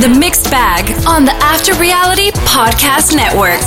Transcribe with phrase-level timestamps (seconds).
[0.00, 3.58] The Mixed Bag on the After Reality Podcast Network.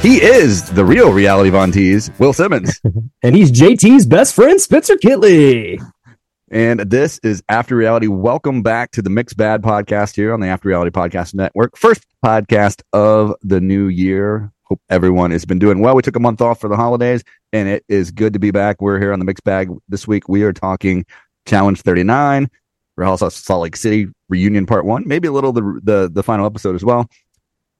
[0.00, 2.80] He is the real reality Von Tees, Will Semons.
[3.24, 5.80] and he's JT's best friend, Spencer Kitley.
[6.50, 8.06] And this is After Reality.
[8.06, 11.76] Welcome back to the Mixed Bag podcast here on the After Reality Podcast Network.
[11.76, 14.52] First podcast of the new year.
[14.62, 15.96] Hope everyone has been doing well.
[15.96, 18.80] We took a month off for the holidays, and it is good to be back.
[18.80, 20.28] We're here on the Mixed Bag this week.
[20.28, 21.04] We are talking
[21.46, 22.48] Challenge 39,
[22.96, 26.76] Real Salt Lake City reunion part one, maybe a little the the, the final episode
[26.76, 27.08] as well.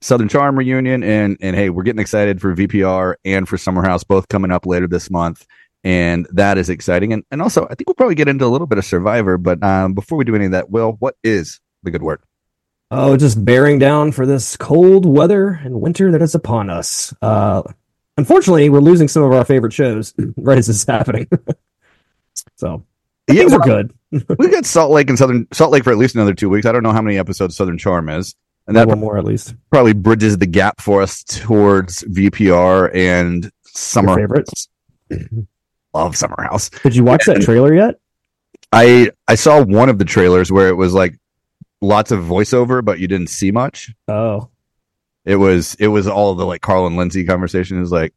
[0.00, 4.02] Southern Charm reunion, and and hey, we're getting excited for VPR and for Summer House,
[4.02, 5.46] both coming up later this month,
[5.86, 7.12] and that is exciting.
[7.12, 9.62] And and also, I think we'll probably get into a little bit of Survivor, but
[9.62, 12.20] um, before we do any of that, Will, what is the good word?
[12.90, 17.14] Oh, just bearing down for this cold weather and winter that is upon us.
[17.22, 17.62] Uh,
[18.16, 21.28] unfortunately, we're losing some of our favorite shows right as this is happening.
[22.56, 22.84] so
[23.28, 23.94] yeah, things well, are good.
[24.40, 26.66] we got Salt Lake and Southern Salt Lake for at least another two weeks.
[26.66, 28.34] I don't know how many episodes Southern Charm is
[28.66, 33.52] and that one more at least probably bridges the gap for us towards VPR and
[33.62, 34.68] Summer Your favorites.
[35.96, 36.68] Love Summer House.
[36.68, 37.94] Did you watch and that trailer yet?
[38.72, 41.18] I I saw one of the trailers where it was like
[41.80, 43.92] lots of voiceover, but you didn't see much.
[44.06, 44.50] Oh,
[45.24, 48.12] it was it was all the like Carl and Lindsay conversation is like,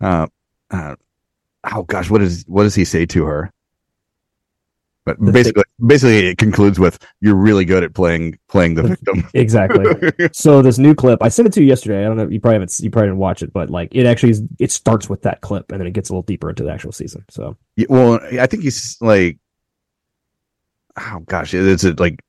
[0.00, 0.26] uh,
[0.70, 0.96] uh,
[1.72, 3.52] oh gosh, what is what does he say to her?
[5.04, 10.12] But basically, basically, it concludes with "You're really good at playing playing the victim." exactly.
[10.32, 12.04] so this new clip, I sent it to you yesterday.
[12.04, 12.28] I don't know.
[12.28, 12.78] You probably haven't.
[12.78, 15.72] You probably didn't watch it, but like it actually is, it starts with that clip,
[15.72, 17.24] and then it gets a little deeper into the actual season.
[17.30, 19.38] So yeah, well, I think he's like,
[20.96, 22.20] oh gosh, it's like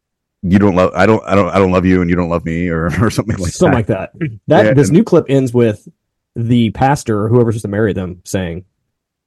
[0.42, 0.92] you don't love.
[0.96, 1.24] I don't.
[1.26, 1.50] I don't.
[1.50, 4.12] I don't love you, and you don't love me, or or something like something that.
[4.12, 4.40] like that.
[4.48, 5.88] That yeah, this and, new clip ends with
[6.36, 8.66] the pastor, or whoever's supposed to marry them, saying,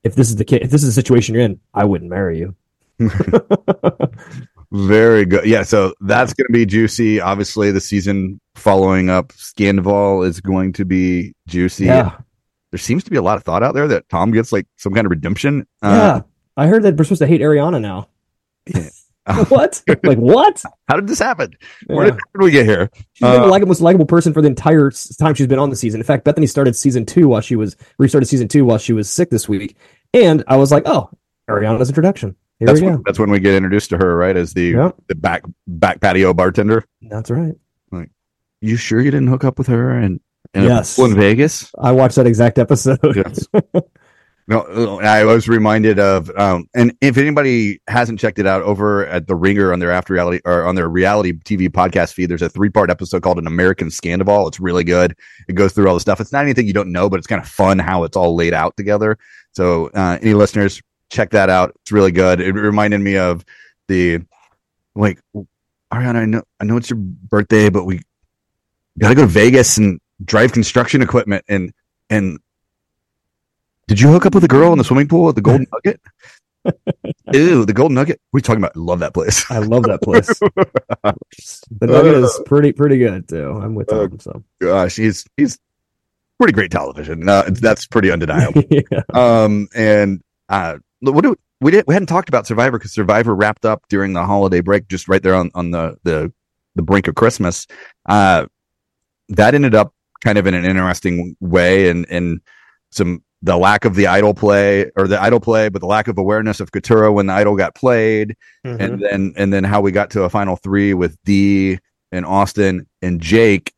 [0.03, 2.39] "If this is the kid, if this is the situation you're in, I wouldn't marry
[2.39, 2.57] you."
[4.73, 5.47] Very good.
[5.47, 7.21] Yeah, so that's going to be juicy.
[7.21, 11.85] Obviously, the season following up Scandoval is going to be juicy.
[11.87, 12.17] Yeah.
[12.73, 14.93] There seems to be a lot of thought out there that Tom gets like some
[14.93, 15.67] kind of redemption.
[15.83, 16.21] Uh, yeah.
[16.57, 18.09] I heard that we're supposed to hate Ariana now.
[18.67, 18.89] Yeah.
[19.49, 19.83] what?
[20.05, 20.63] like what?
[20.89, 21.53] How did this happen?
[21.89, 21.97] Yeah.
[21.97, 22.91] Where, did, did, we get here?
[23.13, 25.77] She's uh, been the most likable person for the entire time she's been on the
[25.77, 26.01] season.
[26.01, 29.11] In fact, Bethany started season two while she was restarted season two while she was
[29.11, 29.77] sick this week,
[30.15, 31.11] and I was like, oh,
[31.49, 32.37] Ariana's introduction.
[32.59, 34.37] Here that's when, that's when we get introduced to her, right?
[34.37, 34.97] As the yep.
[35.09, 36.85] the back back patio bartender.
[37.03, 37.55] That's right.
[37.91, 38.11] Like,
[38.61, 40.21] you sure you didn't hook up with her and
[40.55, 41.71] yes in Vegas?
[41.79, 42.99] I watched that exact episode.
[43.15, 43.47] yes.
[44.49, 49.27] No, I was reminded of, um, and if anybody hasn't checked it out over at
[49.27, 52.49] the Ringer on their after reality or on their reality TV podcast feed, there's a
[52.49, 55.17] three part episode called "An American Scandoval." It's really good.
[55.49, 56.21] It goes through all the stuff.
[56.21, 58.55] It's not anything you don't know, but it's kind of fun how it's all laid
[58.55, 59.19] out together.
[59.51, 60.81] So, uh, any listeners,
[61.11, 61.77] check that out.
[61.83, 62.41] It's really good.
[62.41, 63.45] It reminded me of
[63.89, 64.21] the
[64.95, 65.21] like
[65.93, 66.17] Ariana.
[66.17, 68.03] I know I know it's your birthday, but we
[68.99, 71.73] got to go to Vegas and drive construction equipment and
[72.09, 72.39] and
[73.87, 76.01] did you hook up with a girl in the swimming pool at the Golden Nugget?
[77.33, 78.21] Ew, the Golden Nugget.
[78.31, 78.77] What are you talking about?
[78.77, 79.49] I love that place.
[79.49, 80.27] I love that place.
[80.27, 83.51] the Nugget is pretty pretty good too.
[83.51, 84.19] I'm with him.
[84.19, 85.59] So gosh, he's he's
[86.39, 87.29] pretty great television.
[87.29, 88.63] Uh, that's pretty undeniable.
[88.71, 89.03] yeah.
[89.15, 93.65] Um, and uh, what do we did we hadn't talked about Survivor because Survivor wrapped
[93.65, 96.33] up during the holiday break, just right there on on the the
[96.75, 97.67] the brink of Christmas.
[98.09, 98.47] Uh,
[99.31, 102.41] that ended up kind of in an interesting way, and and
[102.91, 106.19] some the lack of the idol play or the idol play, but the lack of
[106.19, 108.81] awareness of Katurah when the idol got played, mm-hmm.
[108.81, 111.79] and then and then how we got to a final three with Dee
[112.13, 113.73] and Austin and Jake,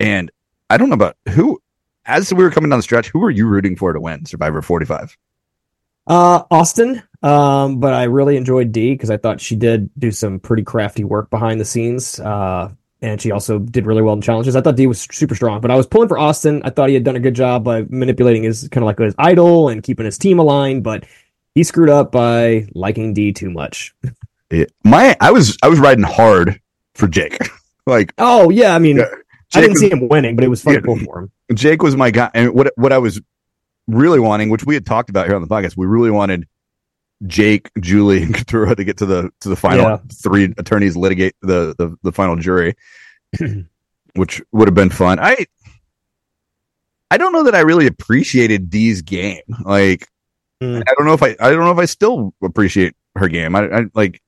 [0.00, 0.30] and
[0.70, 1.60] I don't know about who.
[2.06, 4.60] As we were coming down the stretch, who were you rooting for to win Survivor
[4.60, 5.16] 45?
[6.06, 7.02] Uh, Austin.
[7.22, 11.04] Um, but I really enjoyed Dee because I thought she did do some pretty crafty
[11.04, 12.20] work behind the scenes.
[12.20, 12.70] Uh,
[13.00, 14.56] and she also did really well in challenges.
[14.56, 16.60] I thought Dee was super strong, but I was pulling for Austin.
[16.64, 19.14] I thought he had done a good job by manipulating his kind of like his
[19.18, 21.04] idol and keeping his team aligned, but
[21.54, 23.94] he screwed up by liking Dee too much.
[24.50, 24.66] Yeah.
[24.84, 26.60] My, I was, I was riding hard
[26.94, 27.38] for Jake.
[27.86, 29.06] like, oh yeah, I mean, yeah,
[29.54, 31.32] I didn't was, see him winning, but it was fun yeah, to pull for him.
[31.54, 33.20] Jake was my guy, and what what I was
[33.86, 36.46] really wanting, which we had talked about here on the podcast, we really wanted
[37.26, 39.98] Jake, Julie, and Katurah to get to the to the final yeah.
[40.12, 42.74] three attorneys litigate the the, the final jury,
[44.14, 45.18] which would have been fun.
[45.20, 45.46] I
[47.10, 49.42] I don't know that I really appreciated Dee's game.
[49.64, 50.08] Like
[50.62, 50.82] mm.
[50.86, 53.54] I don't know if I I don't know if I still appreciate her game.
[53.54, 54.20] I, I like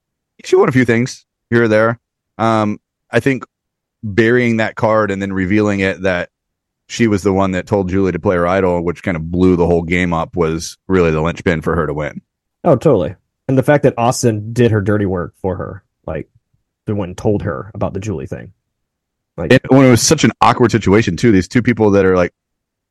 [0.44, 2.00] she won a few things here or there.
[2.38, 2.78] Um,
[3.10, 3.44] I think
[4.02, 6.30] burying that card and then revealing it that
[6.86, 9.56] she was the one that told Julie to play her idol, which kind of blew
[9.56, 12.22] the whole game up, was really the linchpin for her to win.
[12.64, 13.14] Oh, totally.
[13.48, 16.28] And the fact that Austin did her dirty work for her, like
[16.86, 18.52] they the one told her about the Julie thing.
[19.36, 22.16] Like it, when it was such an awkward situation too, these two people that are
[22.16, 22.32] like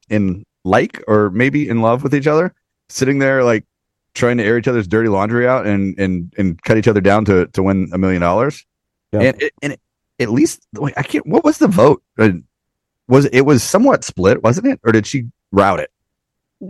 [0.09, 2.53] in like or maybe in love with each other,
[2.89, 3.65] sitting there like
[4.13, 7.25] trying to air each other's dirty laundry out and and and cut each other down
[7.25, 8.65] to to win a million dollars.
[9.11, 9.81] And it, and it,
[10.19, 11.25] at least like I can't.
[11.25, 12.03] What was the vote?
[12.17, 12.29] Uh,
[13.07, 15.91] Was it was somewhat split, wasn't it, or did she route it?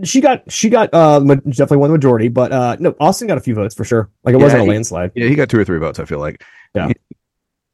[0.04, 3.40] She got she got uh definitely won the majority, but uh no, Austin got a
[3.40, 4.10] few votes for sure.
[4.24, 5.12] Like it yeah, wasn't a landslide.
[5.14, 5.98] Yeah, he got two or three votes.
[5.98, 6.42] I feel like.
[6.74, 6.88] Yeah.
[6.88, 6.94] He,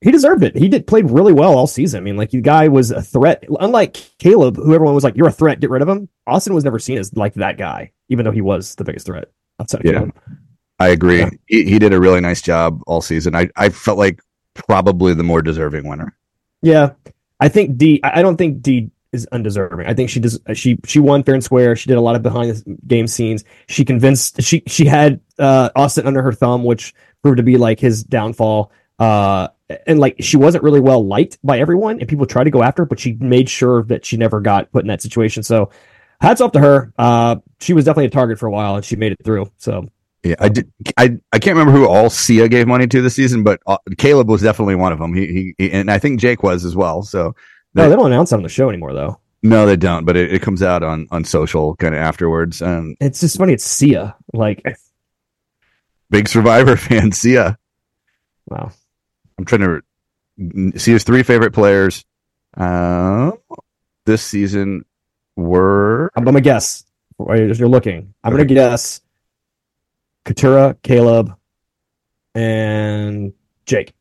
[0.03, 0.57] he deserved it.
[0.57, 1.99] He did played really well all season.
[1.99, 3.45] I mean, like the guy was a threat.
[3.61, 6.65] Unlike Caleb, who everyone was like, "You're a threat, get rid of him." Austin was
[6.65, 9.31] never seen as like that guy, even though he was the biggest threat
[9.61, 9.93] outside of yeah.
[9.93, 10.15] Caleb.
[10.81, 11.21] I agree.
[11.21, 11.31] Yeah.
[11.47, 13.37] He, he did a really nice job all season.
[13.37, 14.21] I, I felt like
[14.55, 16.17] probably the more deserving winner.
[16.63, 16.91] Yeah,
[17.43, 18.01] I think Dee.
[18.05, 19.85] I don't think Dee is undeserving.
[19.85, 20.39] I think she does.
[20.55, 21.75] She she won fair and square.
[21.75, 23.43] She did a lot of behind the game scenes.
[23.67, 24.41] She convinced.
[24.41, 28.71] She she had uh, Austin under her thumb, which proved to be like his downfall.
[29.01, 29.49] Uh,
[29.89, 32.83] and like she wasn't really well liked by everyone, and people tried to go after
[32.83, 35.43] her, but she made sure that she never got put in that situation.
[35.43, 35.71] So,
[36.21, 36.93] hats off to her.
[36.97, 39.51] Uh, she was definitely a target for a while, and she made it through.
[39.59, 39.89] So,
[40.23, 40.73] yeah, I did.
[40.97, 44.29] I I can't remember who all Sia gave money to this season, but uh, Caleb
[44.29, 45.15] was definitely one of them.
[45.15, 47.03] He, he, he and I think Jake was as well.
[47.03, 47.35] So,
[47.75, 49.19] no, they don't announce that on the show anymore, though.
[49.43, 50.05] No, they don't.
[50.05, 52.63] But it, it comes out on on social kind of afterwards.
[52.63, 53.55] Um, it's just funny.
[53.55, 54.63] It's Sia, like
[56.09, 57.59] big Survivor fan, Sia.
[58.47, 58.71] Wow.
[59.39, 62.05] I'm trying to see his three favorite players
[62.57, 63.33] uh,
[64.07, 64.85] this season
[65.35, 66.11] were.
[66.15, 66.85] I'm gonna guess.
[67.19, 68.15] You're looking.
[68.23, 69.01] I'm gonna guess.
[70.25, 71.35] Katurah, Caleb,
[72.35, 73.33] and
[73.67, 73.93] Jake.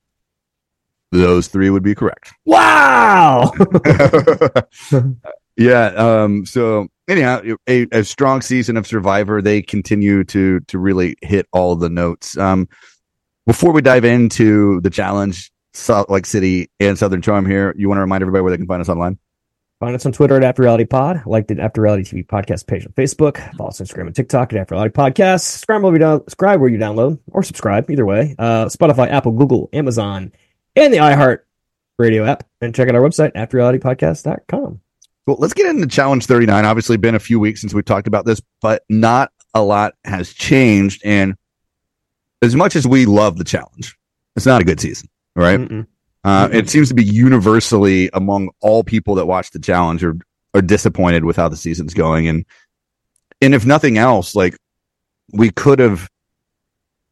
[1.11, 2.33] Those three would be correct.
[2.45, 3.51] Wow.
[5.57, 5.87] yeah.
[5.87, 6.45] Um.
[6.45, 9.41] So anyhow, a, a strong season of Survivor.
[9.41, 12.37] They continue to to really hit all the notes.
[12.37, 12.69] Um
[13.45, 17.97] before we dive into the challenge, Salt Lake City and Southern Charm here, you want
[17.97, 19.17] to remind everybody where they can find us online?
[19.81, 21.23] Find us on Twitter at After Reality Pod.
[21.25, 23.39] Like the After Reality TV podcast page on Facebook.
[23.55, 25.41] Follow us on Instagram and TikTok at After Reality Podcast.
[25.41, 28.35] Subscribe where you, down, subscribe where you download or subscribe, either way.
[28.37, 30.31] Uh, Spotify, Apple, Google, Amazon,
[30.75, 31.39] and the iHeart
[31.97, 32.47] Radio app.
[32.61, 34.81] And check out our website, afterrealitypodcast.com.
[35.25, 36.63] Well, let's get into Challenge 39.
[36.63, 40.31] Obviously, been a few weeks since we talked about this, but not a lot has
[40.31, 41.01] changed.
[41.03, 41.35] And
[42.43, 43.97] as much as we love the challenge,
[44.35, 45.59] it's not a good season, right?
[45.59, 45.87] Mm-mm.
[46.23, 46.55] Uh, mm-hmm.
[46.55, 50.15] It seems to be universally among all people that watch the challenge are,
[50.53, 52.27] are disappointed with how the season's going.
[52.27, 52.45] And,
[53.41, 54.55] and if nothing else, like
[55.33, 56.09] we could have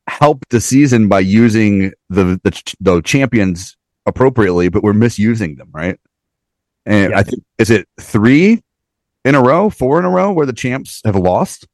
[0.07, 3.75] helped the season by using the, the, the champions
[4.05, 5.99] appropriately, but we're misusing them, right?
[6.85, 7.19] And yeah.
[7.19, 8.63] I think, is it three
[9.25, 11.67] in a row, four in a row where the champs have lost?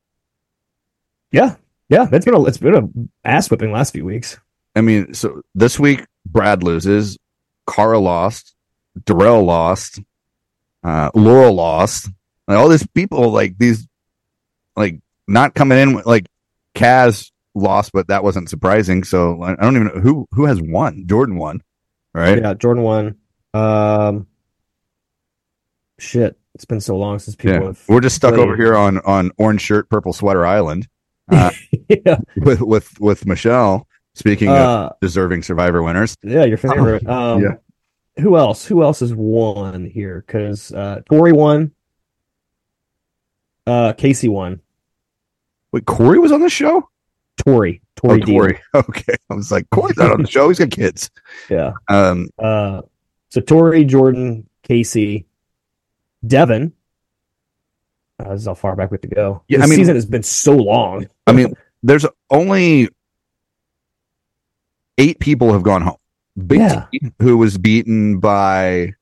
[1.32, 1.56] Yeah.
[1.88, 4.40] Yeah, it's been a it's been a ass whipping last few weeks.
[4.76, 7.18] I mean, so this week Brad loses,
[7.68, 8.56] Cara lost,
[9.06, 10.00] Darrell lost,
[10.84, 12.10] uh, Laurel lost.
[12.48, 13.88] Like, all these people, like these,
[14.76, 16.02] like not coming in.
[16.06, 16.28] Like
[16.76, 19.04] Kaz lost, but that wasn't surprising.
[19.04, 21.06] So I don't even know who who has won.
[21.08, 21.64] Jordan won,
[22.14, 22.40] right?
[22.40, 23.16] Yeah, Jordan won.
[23.54, 24.28] Um,
[25.98, 27.68] shit, it's been so long since people.
[27.68, 27.74] Yeah.
[27.88, 28.44] We're just stuck played.
[28.44, 30.88] over here on on orange shirt, purple sweater island
[31.30, 31.52] uh,
[31.90, 32.20] yeah.
[32.38, 33.88] with with with Michelle.
[34.14, 37.06] Speaking uh, of deserving Survivor winners, yeah, your favorite.
[37.08, 37.56] Um, yeah.
[38.20, 38.66] Who else?
[38.66, 40.24] Who else has won here?
[40.26, 41.72] Because uh, Tori won.
[43.68, 44.62] Uh, Kaycee won.
[45.72, 46.90] Wait, Corey was on the show.
[47.44, 47.82] Tori.
[47.96, 48.22] Tori.
[48.22, 48.60] Oh, Tori.
[48.76, 50.48] Okay, I was like, Corey's not on the show.
[50.48, 51.10] He's got kids.
[51.50, 51.74] Yeah.
[51.90, 52.30] Um.
[52.40, 52.84] Uh.
[53.30, 55.26] So Tori, Jordan, Kaycee,
[56.26, 56.72] Devin,
[58.20, 59.44] uh, this is how far back we have to go.
[59.48, 61.08] Yeah, the I mean, season has been so long.
[61.28, 61.54] I mean,
[61.84, 62.90] there's only
[64.98, 65.98] eight people have gone home.
[66.48, 66.86] Big yeah.
[66.92, 68.94] T, who was beaten by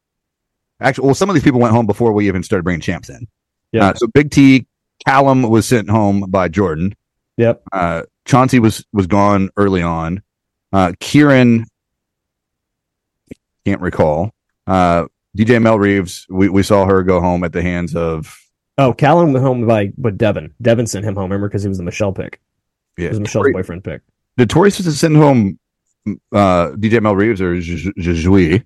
[0.80, 3.28] actually, well, some of these people went home before we even started bringing champs in.
[3.72, 3.90] Yeah.
[3.90, 4.68] Uh, so Big T,
[5.06, 6.96] Callum was sent home by Jordan.
[7.38, 7.64] Yep.
[7.72, 10.22] Uh, Chauncey was was gone early on.
[10.72, 11.66] Uh, Kieran
[13.66, 14.32] can't recall.
[14.68, 15.06] Uh,
[15.38, 18.40] DJ Mel Reeves, we, we saw her go home at the hands of
[18.78, 20.54] Oh, Callum went home by but Devin.
[20.62, 22.40] Devin sent him home, remember, because he was the Michelle pick.
[22.98, 24.02] Yeah, it was Michelle's Tori, boyfriend pick.
[24.38, 25.60] Did Tori send home
[26.08, 28.66] uh, DJ Mel Reeves or Jui?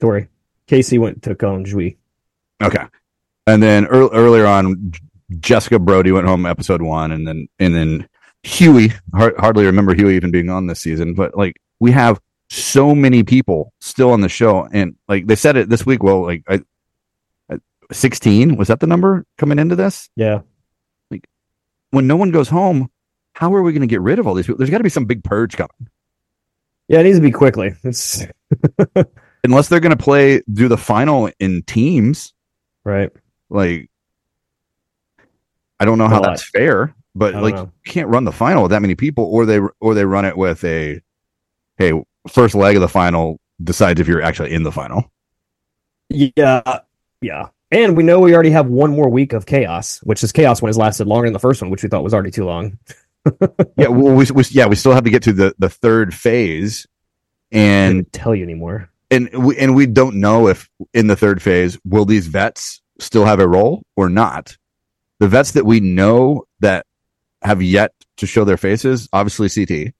[0.00, 0.28] Tori.
[0.66, 1.96] Kaycee went to on Jui.
[2.62, 2.84] Okay,
[3.46, 4.92] and then er- earlier on,
[5.40, 8.08] Jessica Brody went home episode one, and then and then
[8.42, 8.92] Hughie.
[9.14, 13.72] hardly remember Hughie even being on this season, but like we have so many people
[13.80, 16.02] still on the show, and like they said it this week.
[16.02, 16.60] Well, like I,
[17.50, 17.58] I-
[17.92, 20.10] 16 was that the number coming into this?
[20.16, 20.40] Yeah.
[21.10, 21.26] Like
[21.90, 22.90] when no one goes home,
[23.38, 24.58] how are we going to get rid of all these people?
[24.58, 25.88] There's got to be some big purge coming.
[26.88, 27.72] Yeah, it needs to be quickly.
[27.84, 28.26] It's
[29.44, 32.34] Unless they're going to play do the final in teams,
[32.82, 33.12] right.
[33.48, 33.90] like
[35.78, 37.70] I don't know how that's fair, but like know.
[37.84, 40.36] you can't run the final with that many people, or they or they run it
[40.36, 41.00] with a
[41.76, 41.92] hey
[42.26, 45.12] first leg of the final decides if you're actually in the final.
[46.08, 46.80] Yeah,
[47.20, 47.50] yeah.
[47.70, 50.70] And we know we already have one more week of chaos, which this chaos one
[50.70, 52.76] has lasted longer than the first one, which we thought was already too long.
[53.76, 56.86] yeah, well, we, we yeah we still have to get to the the third phase,
[57.52, 58.90] and tell you anymore.
[59.10, 63.24] and we and we don't know if in the third phase will these vets still
[63.24, 64.56] have a role or not.
[65.18, 66.86] The vets that we know that
[67.42, 69.92] have yet to show their faces, obviously CT.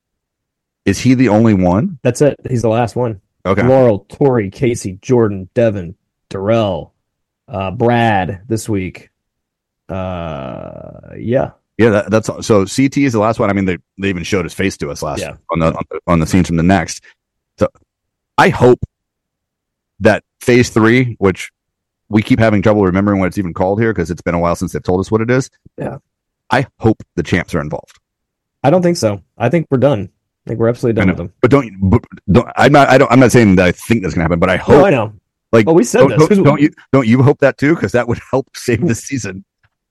[0.84, 1.98] Is he the only one?
[2.02, 2.36] That's it.
[2.48, 3.20] He's the last one.
[3.44, 3.62] Okay.
[3.62, 5.96] Laurel, Tori, Kaycee, Jordan, Devin,
[6.28, 6.94] Darrell,
[7.46, 9.10] uh, Brad this week.
[9.88, 12.42] Uh, yeah, Yeah, that, that's all.
[12.42, 12.64] so.
[12.66, 13.50] CT is the last one.
[13.50, 15.36] I mean, they they even showed his face to us last Yeah.
[15.52, 17.02] on the, on the on the scenes from the next.
[17.58, 17.68] So,
[18.36, 18.80] I hope
[20.00, 21.50] that phase three, which
[22.08, 24.56] we keep having trouble remembering what it's even called here because it's been a while
[24.56, 25.50] since they've told us what it is.
[25.76, 25.98] Yeah.
[26.50, 27.98] I hope the champs are involved.
[28.64, 29.20] I don't think so.
[29.36, 30.08] I think we're done.
[30.46, 31.32] I think we're absolutely done with them.
[31.42, 34.14] But don't, but don't I'm not I don't I'm not saying that I think that's
[34.14, 35.12] gonna happen, but I hope Oh, I know.
[35.52, 36.28] like Oh, we said don't, this.
[36.28, 37.74] don't, don't you don't you hope that too?
[37.74, 39.44] Because that would help save the season.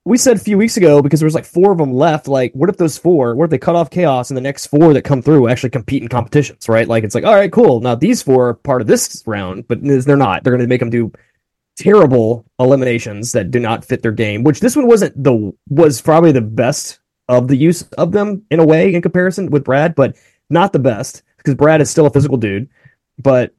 [0.08, 2.28] We said a few weeks ago because there was like four of them left.
[2.28, 3.36] Like, what if those four?
[3.36, 6.02] What if they cut off chaos and the next four that come through actually compete
[6.02, 6.70] in competitions?
[6.70, 6.88] Right?
[6.88, 7.82] Like, it's like, all right, cool.
[7.82, 10.44] Now these four are part of this round, but they're not.
[10.44, 11.12] They're going to make them do
[11.78, 14.44] terrible eliminations that do not fit their game.
[14.44, 18.60] Which this one wasn't the was probably the best of the use of them in
[18.60, 20.16] a way in comparison with Brad, but
[20.50, 22.70] not the best because Brad is still a physical dude.
[23.20, 23.54] But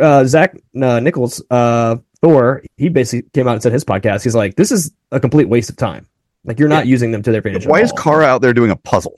[0.00, 4.24] uh, Zach uh, Nichols, uh, Thor, he basically came out and said his podcast.
[4.24, 6.06] He's like, this is a complete waste of time.
[6.44, 7.66] Like you're not using them to their advantage.
[7.66, 7.92] Why is.
[7.92, 9.14] Cara out there doing a puzzle?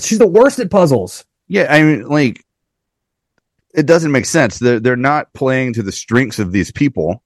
[0.00, 1.24] She's the worst at puzzles.
[1.48, 2.44] Yeah, I mean, like,
[3.74, 4.60] it doesn't make sense.
[4.60, 7.24] They're they're not playing to the strengths of these people,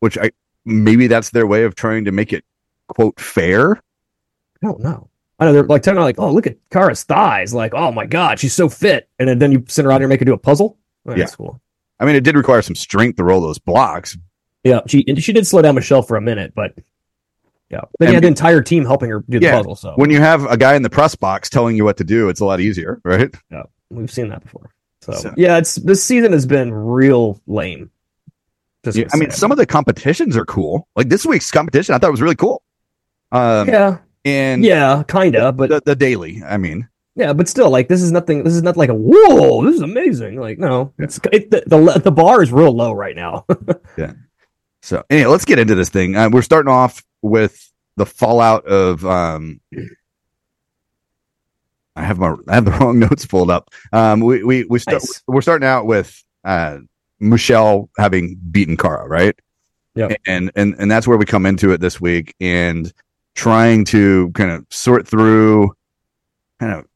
[0.00, 0.32] which I
[0.64, 2.44] maybe that's their way of trying to make it
[2.88, 3.76] quote fair.
[3.76, 5.10] I don't know.
[5.38, 7.54] I know they're like telling her like, oh, look at Cara's thighs.
[7.54, 9.08] Like, oh my god, she's so fit.
[9.20, 10.76] And then, then you send her out here and make her do a puzzle.
[11.06, 11.60] Oh, That's cool.
[12.00, 14.16] I mean, it did require some strength to roll those blocks.
[14.64, 16.74] Yeah, she she did slow down Michelle for a minute, but
[17.70, 19.76] yeah, you had the entire team helping her do the Yeah, puzzle.
[19.76, 22.28] So When you have a guy in the press box telling you what to do,
[22.28, 23.32] it's a lot easier, right?
[23.50, 24.70] Yeah, we've seen that before.
[25.02, 27.90] So, So- yeah, it's this season has been real lame.
[28.92, 30.88] Yeah, I mean, some of the competitions are cool.
[30.96, 32.62] Like this week's competition, I thought was really cool.
[33.30, 37.88] Um, yeah, and yeah, kinda, but the, the daily, I mean, Yeah, but still, like
[37.88, 38.42] this is nothing.
[38.42, 39.64] This is not like a whoa.
[39.66, 40.40] This is amazing.
[40.40, 43.44] Like no, it's it, the, the the bar is real low right now.
[44.82, 46.16] So anyway, let's get into this thing.
[46.16, 49.04] Uh, we're starting off with the fallout of.
[49.04, 49.60] Um,
[51.96, 53.70] I have my I have the wrong notes pulled up.
[53.92, 55.22] Um, we we we start Nice.
[55.26, 56.78] we're starting out with uh,
[57.18, 59.38] Michelle having beaten Cara, right?
[59.96, 60.20] Yep.
[60.26, 62.92] And and and that's where we come into it this week and
[63.34, 65.74] trying to kind of sort through
[66.58, 66.86] kind of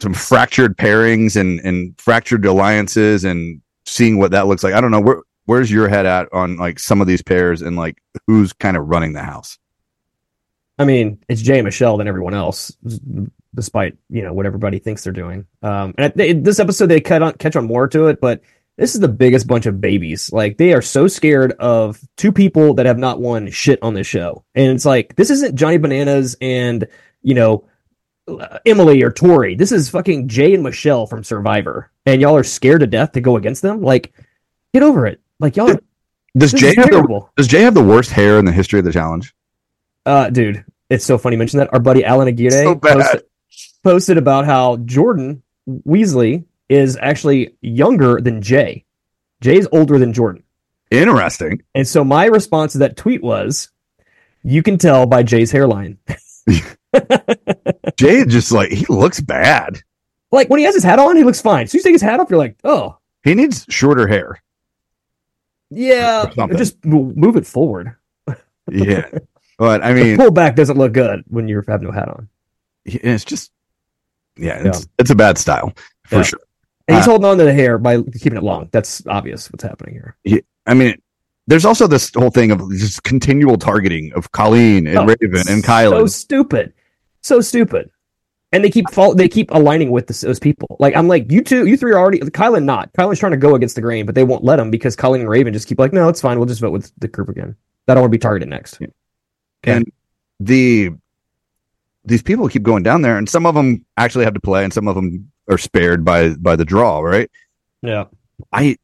[0.00, 4.74] some fractured pairings and and fractured alliances and seeing what that looks like.
[4.74, 7.76] I don't know where where's your head at on like some of these pairs and
[7.76, 9.58] like who's kind of running the house.
[10.78, 12.76] I mean, it's Jay and Michelle than everyone else,
[13.54, 15.46] despite you know what everybody thinks they're doing.
[15.62, 18.42] Um, and they, this episode they cut on catch on more to it, but
[18.76, 20.32] this is the biggest bunch of babies.
[20.32, 24.06] Like they are so scared of two people that have not won shit on this
[24.06, 26.88] show, and it's like this isn't Johnny Bananas and
[27.22, 27.64] you know
[28.26, 29.54] uh, Emily or Tori.
[29.54, 33.20] This is fucking Jay and Michelle from Survivor, and y'all are scared to death to
[33.20, 33.80] go against them.
[33.80, 34.12] Like,
[34.72, 35.20] get over it.
[35.40, 35.76] Like y'all,
[36.36, 38.92] Does Jay have the, does Jay have the worst hair in the history of the
[38.92, 39.32] challenge?
[40.04, 41.72] Uh, dude, it's so funny you mention that.
[41.72, 43.22] Our buddy Alan Aguirre So posted,
[43.84, 48.84] posted about how Jordan Wiseley is actually younger than Jay.
[49.40, 50.42] Jay's older than Jordan.
[50.90, 51.62] Interesting.
[51.74, 53.70] And so my response to that tweet was,
[54.42, 55.98] you can tell by Jay's hairline.
[57.96, 59.80] Jay just like he looks bad.
[60.32, 61.66] like when he has his hat on, he looks fine.
[61.68, 64.42] So you take his hat off, you're like, oh, He needs shorter hair.
[65.74, 67.94] Yeah, just move it forward.
[68.70, 69.08] Yeah.
[69.58, 72.28] but I The mean, pullback doesn't look good when you have no hat on.
[72.84, 73.52] it's just
[74.36, 75.72] yeah, it's it's a bad style
[76.06, 76.22] for Yeah.
[76.22, 76.40] sure.
[76.88, 78.68] And he's Uh, holding on to the hair by keeping it long.
[78.72, 80.16] That's obvious what's happening here.
[80.66, 81.00] I mean,
[81.46, 85.62] there's also this whole thing of just continual targeting of Colleen and Oh, Raven and
[85.64, 85.90] Kyle.
[85.92, 86.72] So stupid.
[87.22, 87.90] So stupid.
[88.54, 90.76] And they keep fall, they keep aligning with this, those people.
[90.78, 92.20] Like I'm like, you two, you three are already.
[92.20, 92.92] Kylan not.
[92.92, 95.28] Kylan's trying to go against the grain, but they won't let him because Colleen and
[95.28, 96.38] Raven just keep like, no, it's fine.
[96.38, 97.56] We'll just vote with the group again.
[97.86, 98.78] That I want to be targeted next.
[98.80, 98.86] Yeah.
[99.64, 99.92] And
[100.38, 100.90] the
[102.04, 104.72] these people keep going down there, and some of them actually have to play, and
[104.72, 107.00] some of them are spared by by the draw.
[107.00, 107.28] Right?
[107.82, 108.04] Yeah.
[108.52, 108.76] I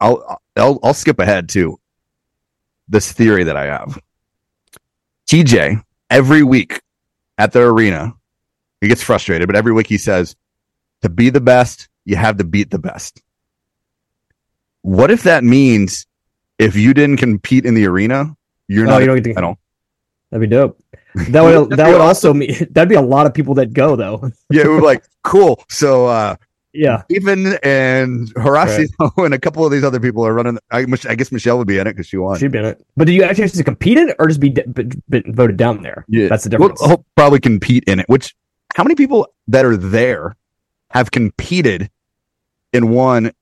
[0.00, 1.80] I'll I'll I'll skip ahead to
[2.88, 3.98] this theory that I have.
[5.28, 6.82] TJ every week
[7.38, 8.12] at the arena,
[8.80, 10.36] he gets frustrated, but every week he says,
[11.02, 13.22] "To be the best, you have to beat the best."
[14.82, 16.06] What if that means
[16.58, 18.36] if you didn't compete in the arena,
[18.68, 19.58] you're Oh, not you don't get to- medal?
[20.30, 20.80] That'd be dope.
[21.28, 24.30] That would that would also mean that'd be a lot of people that go though.
[24.50, 25.62] Yeah, we're like, cool.
[25.68, 26.36] So uh
[26.72, 27.02] Yeah.
[27.08, 28.88] even and Horacio
[29.24, 30.58] and a couple of these other people are running.
[30.70, 32.38] I, I guess Michelle would be in it because she won.
[32.38, 32.84] She'd be in it.
[32.96, 35.22] But do you actually have to compete in it or just be, d- b- b-
[35.28, 36.04] voted down there?
[36.08, 36.28] Yeah.
[36.28, 36.86] That's the We'll, difference.
[36.86, 38.08] he'll probably compete in it.
[38.08, 38.34] Which
[38.76, 40.36] how many people that are there
[40.90, 41.90] have competed
[42.74, 43.32] in one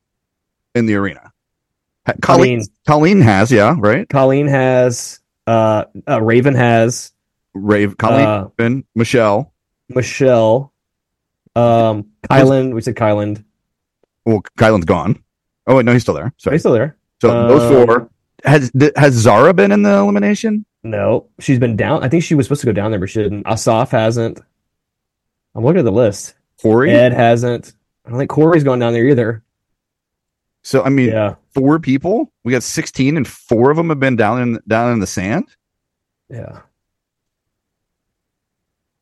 [0.76, 1.32] in the arena?
[2.22, 4.08] Colleen, Colleen has, yeah, right.
[4.08, 7.10] Colleen has, uh, uh Raven has,
[7.52, 8.26] Raven, Colleen,
[8.60, 9.52] Uh, Michelle.
[9.88, 10.72] Michelle,
[11.56, 12.72] um, Kylan.
[12.72, 13.42] We said Kylan.
[14.24, 15.20] Well, Kylan's gone.
[15.66, 16.32] Oh wait, no, he's still there.
[16.36, 16.54] Sorry.
[16.54, 16.96] you still there?
[17.20, 18.10] So those Um, four
[18.44, 20.64] has has Zara been in the elimination?
[20.84, 22.04] No, she's been down.
[22.04, 23.48] I think she was supposed to go down there, but she didn't.
[23.48, 24.40] Asaf hasn't.
[25.54, 26.34] I'm looking at the list.
[26.60, 26.90] Corey.
[26.90, 27.74] Ed hasn't.
[28.04, 29.42] I don't think Corey's gone down there either.
[30.62, 32.32] So I mean, Yeah, four people.
[32.42, 35.44] We got sixteen, and four of them have been down in down in the sand.
[36.28, 36.60] yeah.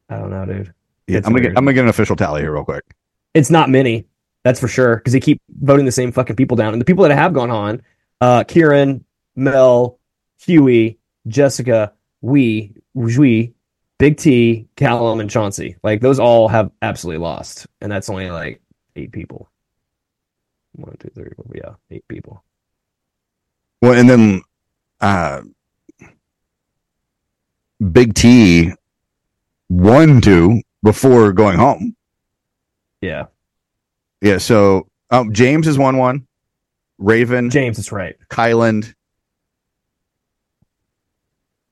[0.08, 0.74] I don't know, dude.
[1.06, 2.84] Yeah, It's I'm gonna get, I'm gonna get an official tally here real quick.
[3.32, 4.04] It's not many,
[4.42, 6.74] that's for sure, because they keep voting the same fucking people down.
[6.74, 7.82] And the people that have gone on,
[8.20, 9.04] uh, Kieran,
[9.36, 9.98] Mel,
[10.38, 13.52] Hughie, Jessica, we, Rui,
[13.98, 15.76] Big T, Callum, and Chauncey.
[15.82, 18.60] Like those all have absolutely lost, and that's only like
[18.96, 19.48] eight people.
[20.72, 22.42] One, two, three, four, yeah, eight people.
[23.80, 24.42] Well, and then
[25.00, 25.42] uh,
[27.92, 28.72] Big T
[29.68, 31.96] won two before going home.
[33.00, 33.26] Yeah,
[34.20, 34.38] Yeah.
[34.38, 36.26] So um, James is one one.
[36.98, 38.16] Raven, James is right.
[38.30, 38.94] Kyland,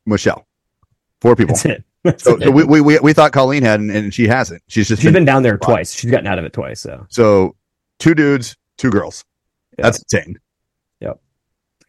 [0.04, 0.46] Michelle.
[1.20, 1.54] Four people.
[1.54, 1.84] That's it.
[2.04, 4.62] That's So, so we, we, we, we thought Colleen had, and, and she hasn't.
[4.68, 5.92] She's just She's been, been down there twice.
[5.92, 6.80] She's gotten out of it twice.
[6.80, 7.56] So so
[7.98, 9.24] two dudes, two girls.
[9.78, 9.84] Yeah.
[9.84, 10.38] That's insane.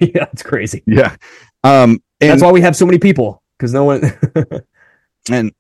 [0.16, 0.82] yeah, it's crazy.
[0.88, 1.16] Yeah.
[1.64, 4.02] Um, and, That's why we have so many people because no one.
[5.32, 5.52] and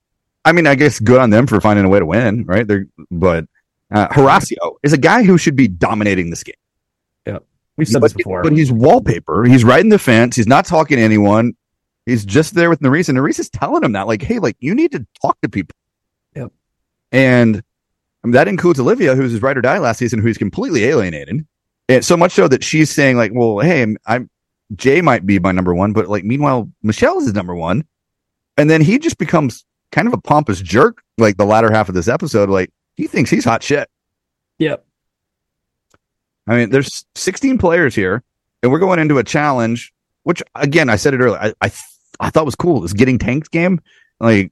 [0.43, 2.67] I mean, I guess good on them for finding a way to win, right?
[2.67, 3.45] They're, but
[3.91, 6.55] uh, Horacio is a guy who should be dominating this game.
[7.27, 7.37] Yeah,
[7.77, 8.41] we've said but, this before.
[8.41, 9.43] but he's wallpaper.
[9.43, 10.35] He's riding the fence.
[10.35, 11.53] He's not talking to anyone.
[12.05, 14.73] He's just there with Nurys, and Nurys is telling him that, like, hey, like you
[14.73, 15.75] need to talk to people.
[16.35, 16.51] Yep.
[17.11, 17.63] And
[18.23, 21.45] I mean, that includes Olivia, who's his ride or die last season, who's completely alienated.
[21.89, 24.29] And so much so that she's saying, like, well, hey, I'm, I'm
[24.75, 27.85] Jay might be my number one, but like, meanwhile, Michelle's his number one.
[28.57, 31.95] And then he just becomes kind of a pompous jerk, like the latter half of
[31.95, 32.49] this episode.
[32.49, 33.89] Like, he thinks he's hot shit.
[34.59, 34.85] Yep.
[36.47, 38.23] I mean, there's 16 players here,
[38.61, 41.39] and we're going into a challenge, which again, I said it earlier.
[41.39, 41.71] I I,
[42.19, 42.81] I thought was cool.
[42.81, 43.79] This getting tanks game,
[44.19, 44.51] like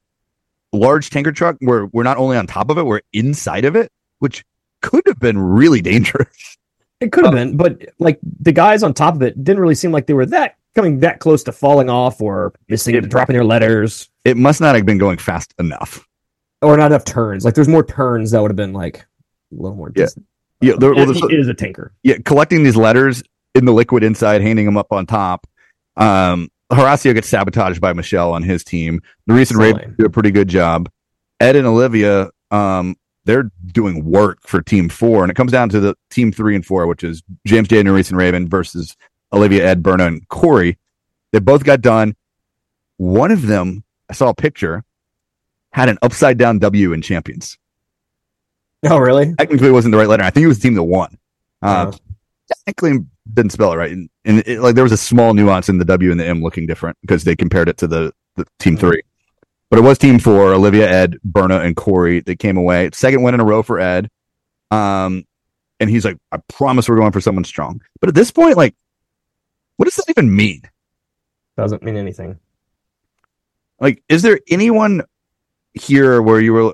[0.73, 3.91] large tanker truck, where we're not only on top of it, we're inside of it,
[4.19, 4.45] which
[4.81, 6.57] could have been really dangerous.
[6.99, 9.91] It could have been, but like the guys on top of it didn't really seem
[9.91, 13.45] like they were that coming that close to falling off or missing It- dropping their
[13.45, 16.05] letters It must not have been going fast enough.
[16.61, 17.45] or not enough turns.
[17.45, 19.91] Like there's more turns that would have been like a little more.
[19.95, 20.03] Yeah.
[20.03, 20.25] distant.
[20.61, 21.93] Yeah, there, well, there's- it is a tanker.
[22.03, 23.23] yeah, collecting these letters
[23.55, 25.47] in the liquid inside, handing them up on top.
[25.95, 29.01] Um, Horacio gets sabotaged by Michelle on his team.
[29.25, 30.89] The recent Raven do a pretty good job.
[31.39, 35.79] Ed and Olivia, um, they're doing work for team four, and it comes down to
[35.79, 37.81] the team three and four, which is James J.
[37.81, 38.95] Nurys and Raven versus
[39.33, 40.77] Olivia, Ed, Berna, and Corey.
[41.31, 42.15] They both got done.
[42.97, 44.83] One of them, I saw a picture,
[45.71, 47.57] had an upside down W in champions.
[48.83, 49.33] Oh really?
[49.35, 50.23] Technically, it wasn't the right letter.
[50.23, 51.17] I think it was the team that won.
[51.61, 51.91] Uh, Uh,
[52.65, 55.77] technically didn't spell it right, and, and it, like there was a small nuance in
[55.77, 58.75] the W and the M looking different because they compared it to the, the team
[58.75, 58.79] Mhm.
[58.79, 59.01] three.
[59.69, 62.21] But it was team four: Olivia, Ed, Berna, and Corey.
[62.21, 64.09] That came away second win in a row for Ed.
[64.71, 65.25] Um,
[65.79, 68.75] and he's like, "I promise we're going for someone strong." But at this point, like,
[69.77, 70.61] what does that even mean?
[71.55, 72.39] doesn't mean anything.
[73.81, 75.03] Like, is there anyone
[75.73, 76.73] here where you were?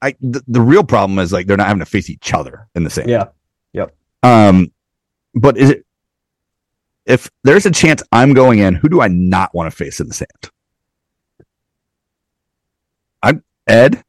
[0.00, 2.84] I the, the real problem is like they're not having to face each other in
[2.84, 3.08] the same.
[3.08, 3.28] Yeah.
[3.72, 3.94] Yep.
[4.22, 4.70] Um,
[5.34, 5.84] but is it
[7.06, 10.08] if there's a chance I'm going in, who do I not want to face in
[10.08, 10.50] the sand?
[13.22, 14.02] I'm Ed,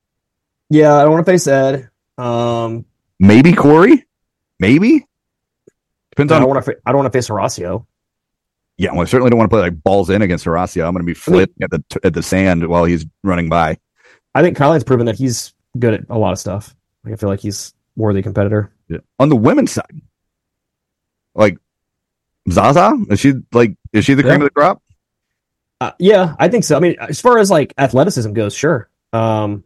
[0.69, 1.89] Yeah, I don't want to face Ed.
[2.17, 2.85] Um,
[3.19, 4.05] Maybe Corey.
[4.59, 5.05] Maybe
[6.11, 6.41] depends I on.
[6.41, 6.77] don't want to.
[6.85, 7.85] I don't want to face Horacio.
[8.77, 10.85] Yeah, well, I certainly don't want to play like balls in against Horacio.
[10.85, 13.77] I'm going to be flipping at the at the sand while he's running by.
[14.35, 16.75] I think Kylan's proven that he's good at a lot of stuff.
[17.03, 18.71] Like, I feel like he's worthy competitor.
[18.89, 18.99] Yeah.
[19.19, 20.01] On the women's side,
[21.39, 21.57] like
[22.51, 24.45] Zaza, is she like is she the cream Yeah.
[24.47, 24.83] of the crop?
[25.81, 26.75] Uh, yeah, I think so.
[26.75, 28.89] I mean, as far as like athleticism goes, sure.
[29.13, 29.63] Um,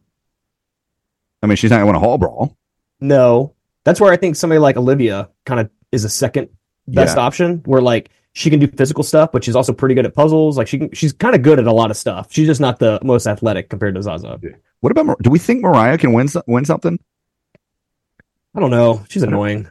[1.41, 2.55] I mean, she's not going to win a hall brawl.
[3.01, 6.49] no, that's where I think somebody like Olivia kind of is a second
[6.87, 7.23] best Yeah.
[7.23, 7.61] option.
[7.65, 10.57] Where like she can do physical stuff, but she's also pretty good at puzzles.
[10.57, 12.27] Like she can, she's kind of good at a lot of stuff.
[12.31, 14.39] She's just not the most athletic compared to Zaza.
[14.79, 15.05] What about?
[15.05, 16.97] Mar- Do we think Mariah can win win something?
[18.55, 19.03] I don't know.
[19.09, 19.67] She's annoying.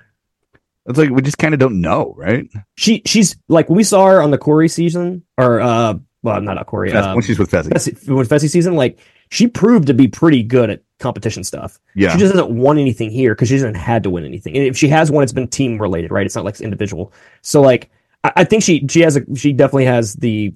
[0.86, 2.48] It's like we just kind of don't know, right?
[2.76, 6.60] She she's like when we saw her on the Corey season or uh well not
[6.60, 7.70] a Corey uh, when she's with Fezzi.
[7.70, 8.98] Fessy, when Fessy season like
[9.30, 11.78] she proved to be pretty good at competition stuff.
[11.94, 14.56] Yeah, She just doesn't want anything here because she hasn't had to win anything.
[14.56, 16.26] And if she has won, it's been team related, right?
[16.26, 17.12] It's not like it's individual.
[17.42, 17.90] So like
[18.24, 20.52] I, I think she she has a she definitely has the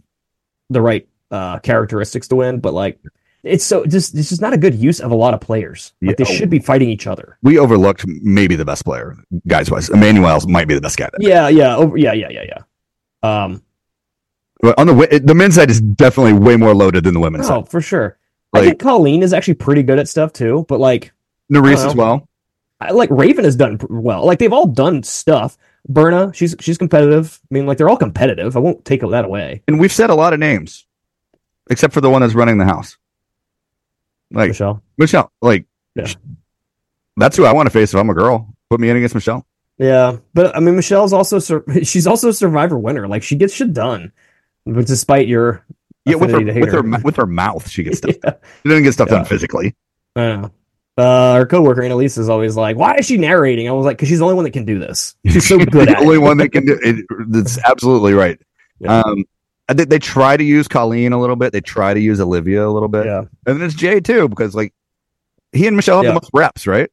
[0.70, 2.98] the right uh characteristics to win, but like
[3.46, 5.92] it's so just it's just not a good use of a lot of players.
[6.02, 6.24] Like Yeah.
[6.24, 7.38] they should be fighting each other.
[7.42, 9.88] we overlooked maybe the best player, guys wise.
[9.88, 11.08] Emanuel's might be the best guy.
[11.16, 11.28] There.
[11.28, 12.44] Yeah, yeah, over, yeah, yeah, yeah,
[13.22, 13.44] yeah.
[13.44, 13.62] Um,
[14.60, 17.62] But on the the men's side is definitely way more loaded than the women's oh,
[17.62, 17.68] side.
[17.68, 18.18] for sure.
[18.52, 21.12] I think Colleen is actually pretty good at stuff too, but like
[21.52, 22.28] Nurys I as well.
[22.80, 24.24] I, like Raven has done well.
[24.24, 25.56] Like they've all done stuff.
[25.88, 27.40] Berna, she's she's competitive.
[27.50, 28.56] I mean, like they're all competitive.
[28.56, 29.62] I won't take that away.
[29.68, 30.86] And we've said a lot of names,
[31.70, 32.96] except for the one that's running the house.
[34.30, 34.82] Like Michelle.
[34.98, 36.06] Michelle, like Yeah.
[37.16, 38.52] that's who I want to face if I'm a girl.
[38.70, 39.46] Put me in against Michelle.
[39.78, 43.06] Yeah, but I mean, Michelle's also sur- she's also a Survivor winner.
[43.06, 44.12] Like she gets shit done,
[44.64, 45.64] but despite your
[46.04, 48.16] Yeah, with her with her ma- with her mouth, she gets stuff.
[48.24, 49.16] yeah, She doesn't get stuff Yeah.
[49.18, 49.74] done physically.
[50.16, 50.50] I know.
[50.98, 54.08] Uh, our coworker Annalise is always like, "Why is she narrating?" I was like, "Because
[54.08, 55.14] she's the only one that can do this.
[55.26, 57.04] She's so good the at only it." one that can do it.
[57.28, 58.40] That's absolutely right.
[58.80, 59.00] Yeah.
[59.00, 59.24] Um,
[59.68, 61.52] Uh, I think they try to use Colleen a little bit.
[61.52, 64.54] They try to use Olivia a little bit, Yeah, and then it's Jay too because
[64.54, 64.72] like
[65.52, 66.10] he and Michelle have Yeah.
[66.10, 66.90] the most reps, right?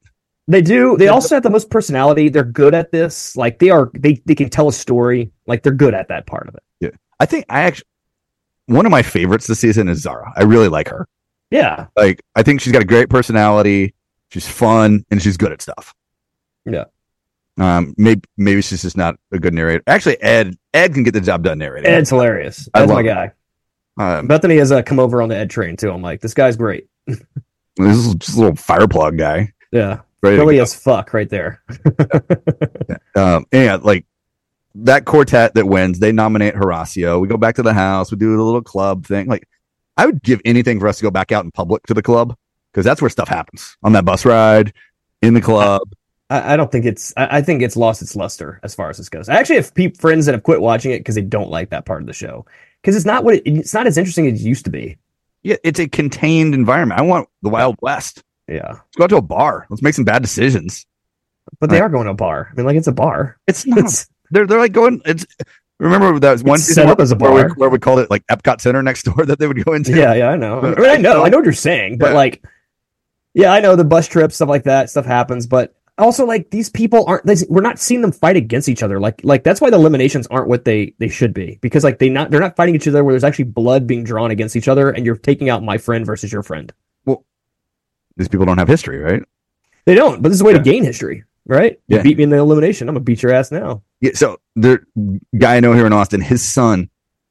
[0.47, 0.97] they do.
[0.97, 2.27] They also have the most personality.
[2.27, 3.35] They're good at this.
[3.37, 3.89] Like they are.
[3.93, 5.31] They they can tell a story.
[5.47, 6.63] Like they're good at that part of it.
[6.81, 6.89] Yeah.
[7.19, 7.87] I think I actually
[8.65, 10.33] one of my favorites this season is Zara.
[10.35, 11.07] I really like her.
[11.51, 13.93] Yeah, Like I think she's got a great personality.
[14.31, 15.93] She's fun and she's good at stuff.
[16.65, 16.85] Yeah.
[17.59, 17.93] Um.
[17.97, 19.83] Maybe maybe she's just not a good narrator.
[19.87, 21.91] Actually, Ed Ed can get the job done narrating.
[21.91, 22.67] Ed's hilarious.
[22.73, 23.31] Ed's love my guy.
[23.97, 25.91] Um, Bethany has uh, come over on the Ed train too.
[25.91, 26.87] I'm like, this guy's great.
[27.05, 27.27] this
[27.77, 29.53] is just a little fireplug guy.
[29.71, 30.61] Yeah, Ready go.
[30.63, 31.61] as fuck right there.
[33.15, 34.05] um, and like
[34.75, 37.19] that quartet that wins, they nominate Horacio.
[37.19, 38.11] We go back to the house.
[38.11, 39.27] We do a little club thing.
[39.27, 39.47] Like
[39.97, 42.35] I would give anything for us to go back out in public to the club
[42.71, 44.73] because that's where stuff happens on that bus ride
[45.21, 45.81] in the club.
[46.33, 47.13] I, I don't think it's.
[47.17, 49.29] I, I think it's lost its luster as far as this goes.
[49.29, 51.85] I actually have pe- friends that have quit watching it because they don't like that
[51.85, 52.45] part of the show
[52.81, 54.97] because it's not what it, it's not as interesting as it used to be.
[55.43, 56.99] Yeah, it's a contained environment.
[56.99, 58.23] I want the Wild West.
[58.47, 59.67] Yeah, Let's go out to a bar.
[59.69, 60.85] Let's make some bad decisions.
[61.59, 61.85] but they Right.
[61.85, 62.49] are going to a bar.
[62.51, 63.37] I mean, like it's a bar.
[63.47, 63.79] It's not.
[63.79, 65.01] It's they're they're like going.
[65.05, 65.25] It's
[65.79, 67.49] remember that was one set up where, as a where we, bar.
[67.55, 69.95] where we called it like Epcot Center next door that they would go into.
[69.95, 70.29] yeah, yeah.
[70.29, 70.59] I know.
[70.61, 71.23] I mean, I know.
[71.23, 72.15] I know what you're saying, but Yeah.
[72.15, 72.43] like,
[73.33, 75.75] yeah, I know the bus trips, stuff like that, stuff happens, but.
[76.03, 77.25] Also, like these people aren't.
[77.25, 78.99] They, we're not seeing them fight against each other.
[78.99, 81.59] Like, like that's why the eliminations aren't what they they should be.
[81.61, 84.29] Because like they not they're not fighting each other where there's actually blood being drawn
[84.29, 86.73] against each other, and you're taking out my friend versus your friend.
[87.05, 87.23] Well
[88.17, 89.23] These people don't have history, right?
[89.85, 90.57] They don't, but this is a way Yeah.
[90.59, 91.79] to gain history, right?
[91.87, 92.03] You Yeah.
[92.03, 92.89] beat me in the elimination.
[92.89, 93.81] I'm gonna beat your ass now.
[94.01, 94.79] Yeah, so the
[95.37, 96.89] guy I know here in Austin, his son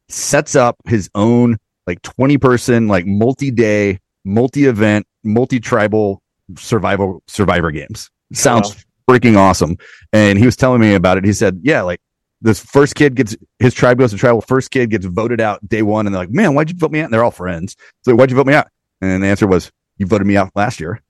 [0.09, 6.23] sets up his own like 20 person, like multi day, multi event, multi tribal
[6.57, 8.11] survival survivor games.
[8.33, 9.77] Sounds freaking awesome.
[10.13, 11.25] And he was telling me about it.
[11.25, 12.01] He said, Yeah, like
[12.41, 15.83] this first kid gets his tribe goes to tribal, first kid gets voted out day
[15.83, 17.05] one, and they're like, Man, why'd you vote me out?
[17.05, 17.77] And they're all friends.
[18.03, 18.69] So why'd you vote me out?
[19.01, 21.01] And the answer was, You voted me out last year.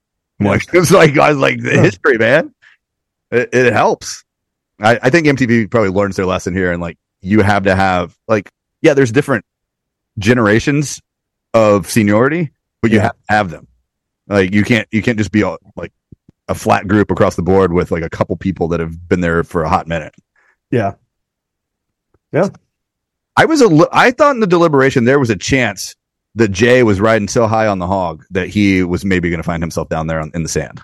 [0.41, 2.55] I'm like, it's like I was like the history, man.
[3.31, 4.25] It, it helps.
[4.81, 8.17] I, I think MTV probably learns their lesson here, and like you have to have
[8.29, 8.51] like
[8.83, 9.45] yeah, there's different
[10.19, 11.01] generations
[11.55, 13.03] of seniority, but you Yeah.
[13.05, 13.69] have to have them.
[14.27, 15.93] Like you can't you can't just be a, like
[16.53, 19.43] a flat group across the board with like a couple people that have been there
[19.43, 20.15] for a hot minute.
[20.71, 20.95] Yeah.
[22.33, 22.51] Yeah.
[23.37, 25.97] I was a li- I thought in the deliberation there was a chance
[26.35, 29.45] that Jay was riding so high on the hog that he was maybe going to
[29.45, 30.81] find himself down there on, in the sand.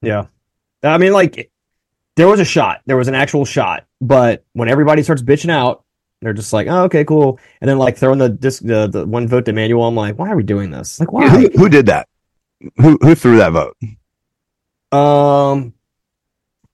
[0.00, 0.26] Yeah.
[0.82, 1.50] I mean, like,
[2.16, 2.82] there was a shot.
[2.86, 3.86] There was an actual shot.
[4.00, 5.84] But when everybody starts bitching out,
[6.20, 7.38] they're just like, oh, okay, cool.
[7.60, 10.30] And then, like, throwing the disc, the, the one vote to Manuel, I'm like, why
[10.30, 10.98] are we doing this?
[10.98, 11.28] Like, why?
[11.28, 12.08] Who, who did that?
[12.76, 13.76] who who threw that vote?
[14.92, 15.74] Um,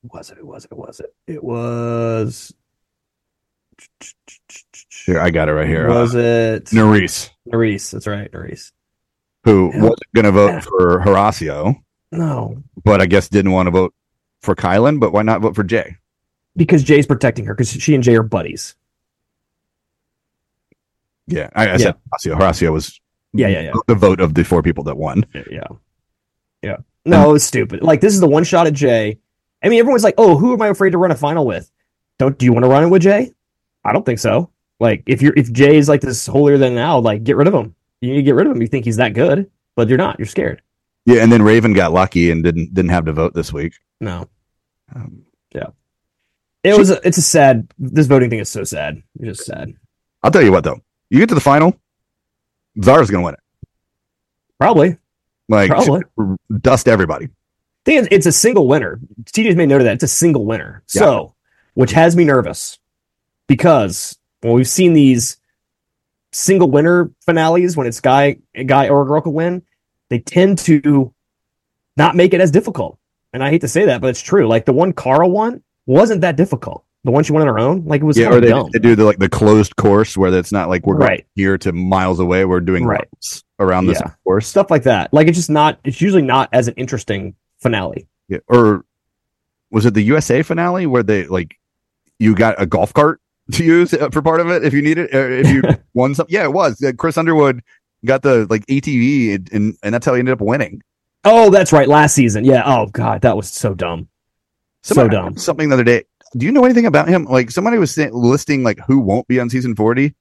[0.02, 0.44] was it?
[0.44, 0.72] Was it?
[0.76, 1.14] Was it?
[1.26, 2.52] It was.
[5.07, 5.88] Here, I got it right here.
[5.88, 6.18] Was uh,
[6.59, 7.90] it Nurys, Nurys?
[7.92, 8.72] That's right, Nurys.
[9.44, 9.83] who Yeah.
[9.83, 10.61] wasn't going to vote Yeah.
[10.61, 11.76] for Horacio,
[12.11, 13.94] No, but I guess didn't want to vote
[14.42, 14.98] for Kylan.
[14.98, 15.96] But why not vote for Jay?
[16.57, 18.74] because Jay's protecting her because she and Jay are buddies.
[21.28, 22.37] Yeah, I, I said Horacio.
[22.37, 23.00] Horacio was
[23.33, 23.72] Yeah, yeah, yeah.
[23.87, 25.24] the vote of the four people that won.
[25.50, 25.68] Yeah.
[26.62, 26.76] Yeah.
[27.04, 27.82] No, it was stupid.
[27.82, 29.18] Like this is the one shot at Jay.
[29.62, 31.70] I mean, everyone's like, "Oh, who am I afraid to run a final with?"
[32.18, 33.32] Don't do you want to run it with Jay?
[33.84, 34.50] I don't think so.
[34.80, 37.54] Like if you're if Jay is like this holier than thou, like get rid of
[37.54, 37.74] him.
[38.00, 38.62] You need to get rid of him.
[38.62, 40.18] You think he's that good, but you're not.
[40.18, 40.62] You're scared.
[41.04, 43.74] Yeah, and then Raven got lucky and didn't didn't have to vote this week.
[44.00, 44.28] No.
[44.94, 45.22] Um,
[46.64, 46.90] It was.
[46.90, 47.68] A, it's a sad.
[47.78, 49.02] This voting thing is so sad.
[49.20, 49.74] It's just sad.
[50.22, 50.80] I'll tell you what though,
[51.11, 51.74] you get to the final,
[52.82, 53.40] Zara's going to win it.
[54.58, 54.96] Probably.
[55.48, 56.02] Like Probably.
[56.61, 57.28] dust everybody.
[57.84, 59.00] thing is, it's a single winner.
[59.24, 59.94] TJ's made note of that.
[59.94, 60.82] It's a single winner.
[60.87, 61.34] So,
[61.74, 62.78] which has me nervous
[63.46, 65.38] because when we've seen these
[66.32, 69.62] single winner finales when it's guy a guy or a girl can win,
[70.11, 71.12] they tend to
[71.96, 72.98] not make it as difficult.
[73.32, 74.46] And I hate to say that, but it's true.
[74.46, 76.84] Like the one Carl won wasn't that difficult.
[77.09, 78.94] The one she won on her own, like it was Yeah, or they, they do
[78.94, 81.25] the like the closed course where it's not like we're Right.
[81.35, 82.44] here to miles away.
[82.44, 83.09] We're doing Right.
[83.59, 84.11] around this Yeah.
[84.25, 84.47] course.
[84.47, 85.11] Stuff like that.
[85.14, 85.79] Like it's just not.
[85.85, 88.07] It's usually not as an interesting finale.
[88.29, 88.40] Yeah.
[88.47, 88.85] Or
[89.71, 91.55] was it the USA finale where they like
[92.18, 95.14] you got a golf cart to use for part of it if you need it
[95.14, 95.62] or if you
[95.94, 96.35] won something?
[96.35, 96.85] Yeah, it was.
[96.99, 97.62] Chris Underwood
[98.05, 100.83] got the like ATV and, and and that's how he ended up winning.
[101.25, 101.88] Oh, that's right.
[101.88, 102.64] Last season, yeah.
[102.66, 104.09] Oh God, that was so dumb.
[104.83, 105.38] So dumb.
[105.38, 106.05] Something the other day.
[106.37, 107.25] Do you know anything about him?
[107.25, 110.14] Like somebody was saying, listing like who won't be on season forty,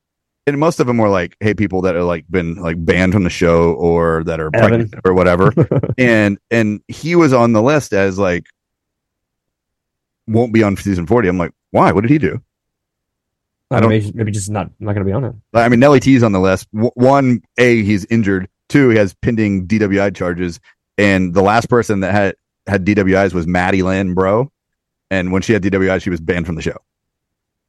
[0.45, 3.23] and most of them were like, "Hey, people that are like been like banned from
[3.23, 4.69] the show or that are Evan.
[4.69, 5.51] pregnant or whatever."
[5.97, 8.45] and and he was on the list as like
[10.27, 11.27] won't be on season forty.
[11.27, 11.91] I'm like, why?
[11.91, 12.41] What did he do?
[13.69, 13.89] I don't.
[13.89, 15.35] Maybe, maybe just not not going to be on it.
[15.53, 16.71] I mean, Nelly T's on the list.
[16.71, 18.47] W- one, a he's injured.
[18.69, 20.59] Two, he has pending DWI charges.
[20.97, 24.51] And the last person that had had DWIs was Mattie Lynn, bro.
[25.09, 26.77] And when she had DWI, she was banned from the show.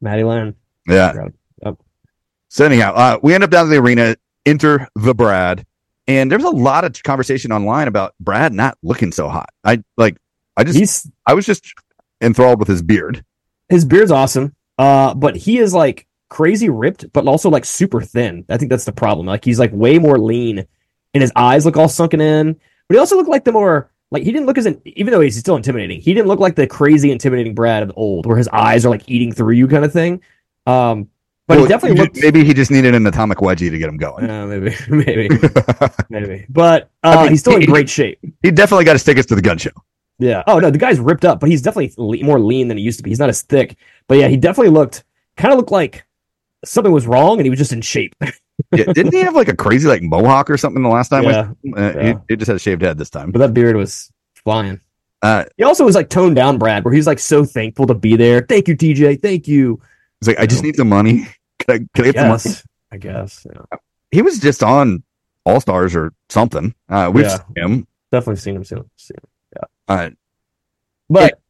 [0.01, 0.55] Maddie Land.
[0.88, 1.12] Yeah.
[1.64, 1.77] Yep.
[2.48, 4.16] So anyhow, uh, we end up down to the arena.
[4.46, 5.66] Enter the Brad,
[6.07, 9.51] and there was a lot of conversation online about Brad not looking so hot.
[9.62, 10.16] I like.
[10.57, 10.79] I just.
[10.79, 11.74] He's I was just
[12.22, 13.24] enthralled with his beard.
[13.68, 14.55] his beard's awesome.
[14.79, 18.44] Uh, but he is like crazy ripped, but also like super thin.
[18.48, 19.27] I think that's the problem.
[19.27, 20.64] Like he's like way more lean,
[21.12, 22.55] and his eyes look all sunken in.
[22.88, 25.20] But he also looked like the more like he didn't look as an, even though
[25.20, 26.00] he's still intimidating.
[26.00, 29.02] He didn't look like the crazy intimidating Brad of old, where his eyes are like
[29.06, 30.22] eating through you kind of thing.
[30.66, 31.08] Um,
[31.46, 32.18] but Well, he definitely looked.
[32.20, 34.28] Maybe he just needed an atomic wedgie to get him going.
[34.28, 35.28] Uh, maybe, maybe,
[36.10, 36.46] maybe.
[36.48, 38.18] But uh, I mean, he's still in he- great shape.
[38.42, 39.70] he definitely got his tickets to the gun show.
[40.18, 40.42] Yeah.
[40.46, 42.98] Oh no, the guy's ripped up, but he's definitely le- more lean than he used
[42.98, 43.10] to be.
[43.10, 43.76] He's not as thick,
[44.08, 45.04] but yeah, he definitely looked
[45.36, 46.04] kind of looked like
[46.64, 48.14] something was wrong, and he was just in shape.
[48.72, 51.24] Yeah, didn't he have like a crazy like mohawk or something the last time?
[51.24, 52.02] yeah, Uh, Yeah.
[52.02, 53.33] he, he just had a shaved head this time.
[53.33, 54.81] but that beard was flying.
[55.22, 58.14] Uh, He also was like toned down, Brad, where he's like so thankful to be
[58.16, 58.40] there.
[58.48, 59.22] Thank you, TJ.
[59.22, 59.81] Thank you.
[60.20, 61.26] he's like, I just need the money.
[61.61, 62.57] Can I, can I get some money?
[62.92, 63.44] I guess.
[63.48, 63.78] Yeah.
[64.12, 65.02] He was just on
[65.44, 66.72] All Stars or something.
[66.88, 67.38] Uh, we've Yeah.
[67.38, 67.87] seen him.
[68.12, 68.88] Definitely seen him soon.
[68.96, 69.16] Seen
[69.57, 69.62] him.
[69.88, 70.11] Uh,
[71.11, 71.40] But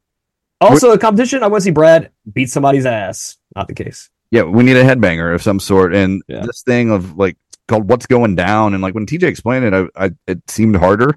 [0.60, 1.42] also, a competition.
[1.42, 3.36] I want to see Brad beat somebody's ass.
[3.54, 4.08] Not the case.
[4.30, 5.94] Yeah, we need a headbanger of some sort.
[5.94, 6.44] And Yeah.
[6.46, 7.36] this thing of like
[7.66, 11.16] called "What's Going Down," and like when TJ explained it, I, I it seemed harder.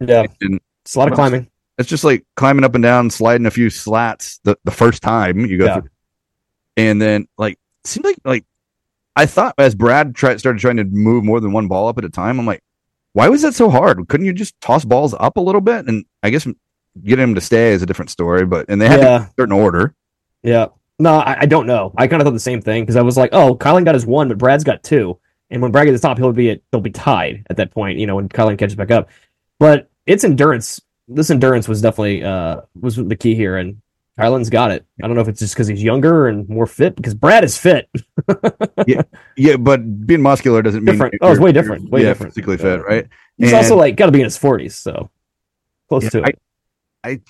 [0.00, 1.48] Yeah, And it's a lot of climbing.
[1.78, 5.40] it's just like climbing up and down, sliding a few slats the, the first time
[5.46, 5.80] you go Yeah.
[5.80, 5.90] through.
[6.76, 7.54] And then like
[7.84, 8.44] it seemed like like
[9.16, 12.04] I thought as Brad tried started trying to move more than one ball up at
[12.04, 12.62] a time, I'm like,
[13.14, 14.06] why was that so hard?
[14.08, 15.86] Couldn't you just toss balls up a little bit?
[15.86, 16.46] And I guess
[17.02, 19.16] getting him to stay is a different story, but and they had to Yeah.
[19.16, 19.94] in a certain order.
[20.42, 20.66] Yeah.
[20.98, 21.92] No, I, I don't know.
[21.96, 24.06] I kind of thought the same thing because I was like, oh, Kylan got his
[24.06, 25.18] one, but Brad's got two.
[25.50, 27.98] And when Brad gets the top, he'll be at, they'll be tied at that point,
[27.98, 29.08] you know, when Kylan catches back up.
[29.58, 30.80] But it's endurance.
[31.08, 33.80] This endurance was definitely uh was the key here, and
[34.18, 34.84] Kylan's got it.
[35.02, 37.56] I don't know if it's just because he's younger and more fit, because Brad is
[37.56, 37.88] fit.
[38.86, 39.02] Yeah,
[39.36, 41.14] yeah, but being muscular doesn't mean Different.
[41.20, 41.90] Oh, it's way different.
[41.90, 42.34] Way yeah, different.
[42.34, 43.06] physically fit, right?
[43.36, 45.10] He's And- also like got to be in his forties, so
[45.88, 46.38] close Yeah, to it.
[47.04, 47.20] I-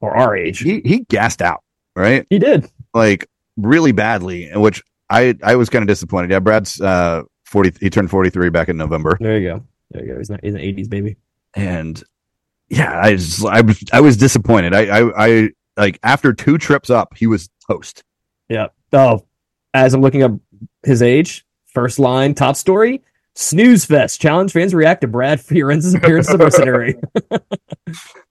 [0.00, 0.58] or our age.
[0.60, 1.62] He he gassed out,
[1.96, 2.26] right?
[2.30, 2.70] He did.
[2.94, 3.26] like
[3.56, 6.30] really badly, which I I was kind of disappointed.
[6.30, 7.72] Yeah, Brad's uh forty.
[7.80, 9.64] He turned forty three back in November, There you go.
[9.90, 10.18] There you go.
[10.18, 10.40] He's not.
[10.42, 11.16] He's an eighties baby.
[11.54, 12.02] and
[12.68, 14.74] yeah, I just, I was I was disappointed.
[14.74, 18.02] I I, I like after two trips up, he was toast.
[18.48, 18.68] Yeah.
[18.92, 19.26] Oh,
[19.74, 20.32] as I'm looking up
[20.82, 23.02] his age, first line, top story,
[23.34, 24.20] Snooze Fest.
[24.20, 26.94] Challenge fans react to Brad Fiorenza's appearance as a mercenary.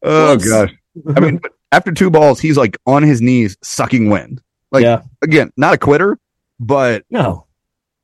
[0.04, 0.74] Oh gosh.
[1.16, 4.42] I mean, but after two balls, he's like on his knees sucking wind.
[4.72, 5.02] Like yeah.
[5.22, 6.18] again, not a quitter,
[6.60, 7.46] but No.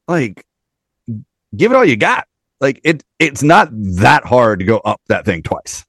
[0.07, 0.45] like
[1.55, 2.27] give it all you got.
[2.59, 5.85] Like it it's not that hard to go up that thing twice.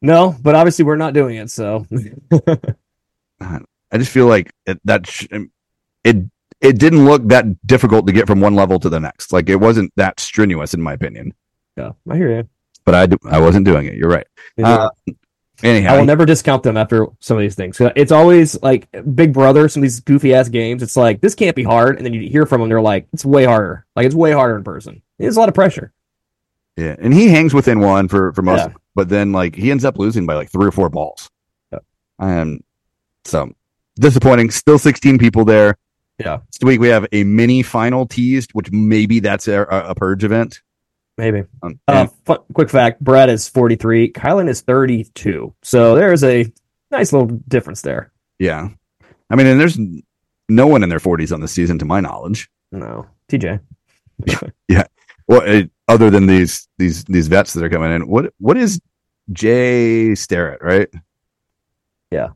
[0.00, 1.86] No, but obviously we're not doing it, so
[3.40, 5.26] I just feel like it, that sh-
[6.04, 6.16] it
[6.60, 9.32] it didn't look that difficult to get from one level to the next.
[9.32, 11.34] Like it wasn't that strenuous in my opinion.
[11.76, 12.48] yeah, I hear you.
[12.84, 13.94] But I do, I wasn't doing it.
[13.94, 14.26] You're right.
[14.62, 14.88] Uh,
[15.62, 17.80] anyhow, I will never discount them after some of these things.
[17.96, 20.82] It's always like Big Brother, some of these goofy ass games.
[20.82, 23.24] It's like this can't be hard, and then you hear from them, they're like, it's
[23.24, 23.86] way harder.
[23.96, 25.02] Like it's way harder in person.
[25.18, 25.92] It's a lot of pressure.
[26.76, 28.72] yeah, and he hangs within one for for most, Yeah.
[28.94, 31.30] but then like he ends up losing by like three or four balls.
[31.72, 31.78] Yeah.
[32.18, 32.60] Um,
[33.24, 33.52] so
[33.96, 34.50] disappointing.
[34.50, 35.76] Still 16 people there.
[36.18, 40.22] Yeah, This week we have a mini final teased, which maybe that's a, a purge
[40.24, 40.60] event.
[41.18, 41.44] Maybe.
[41.62, 45.54] Um, Uh, fun, quick fact: Brad is forty three, Kyland is thirty two.
[45.62, 46.50] So there's a
[46.90, 48.12] nice little difference there.
[48.38, 48.68] yeah,
[49.30, 49.78] I mean, and there's
[50.48, 52.50] no one in their 40s on this season, to my knowledge.
[52.72, 53.60] No, TJ.
[54.68, 54.84] Yeah.
[55.28, 58.80] Well, it, other than these these these vets that are coming in, what what is
[59.32, 60.60] Jay Starrett?
[60.62, 60.88] Right?
[62.10, 62.28] Yeah.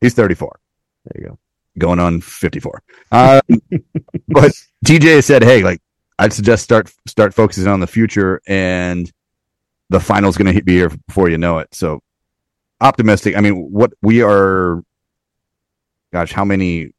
[0.00, 0.58] he's 34.
[1.06, 1.38] There you go.
[1.78, 2.82] going on 54.
[3.12, 3.40] Um,
[4.28, 4.52] but
[4.84, 5.80] TJ said, "Hey, like
[6.18, 9.10] I'd suggest start start focusing on the future, and
[9.90, 12.00] the final's going to be here before you know it." So
[12.80, 13.36] optimistic.
[13.36, 14.82] I mean, what we are,
[16.12, 16.90] gosh, how many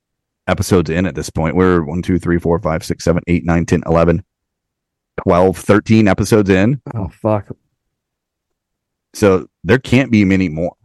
[0.47, 1.55] episodes in at this point?
[1.55, 4.23] We're one, two, three, four, five, six, seven, eight, nine, 10, 11,
[5.23, 6.81] 12, 13 episodes in.
[6.95, 7.49] Oh fuck.
[9.13, 10.75] So there can't be many more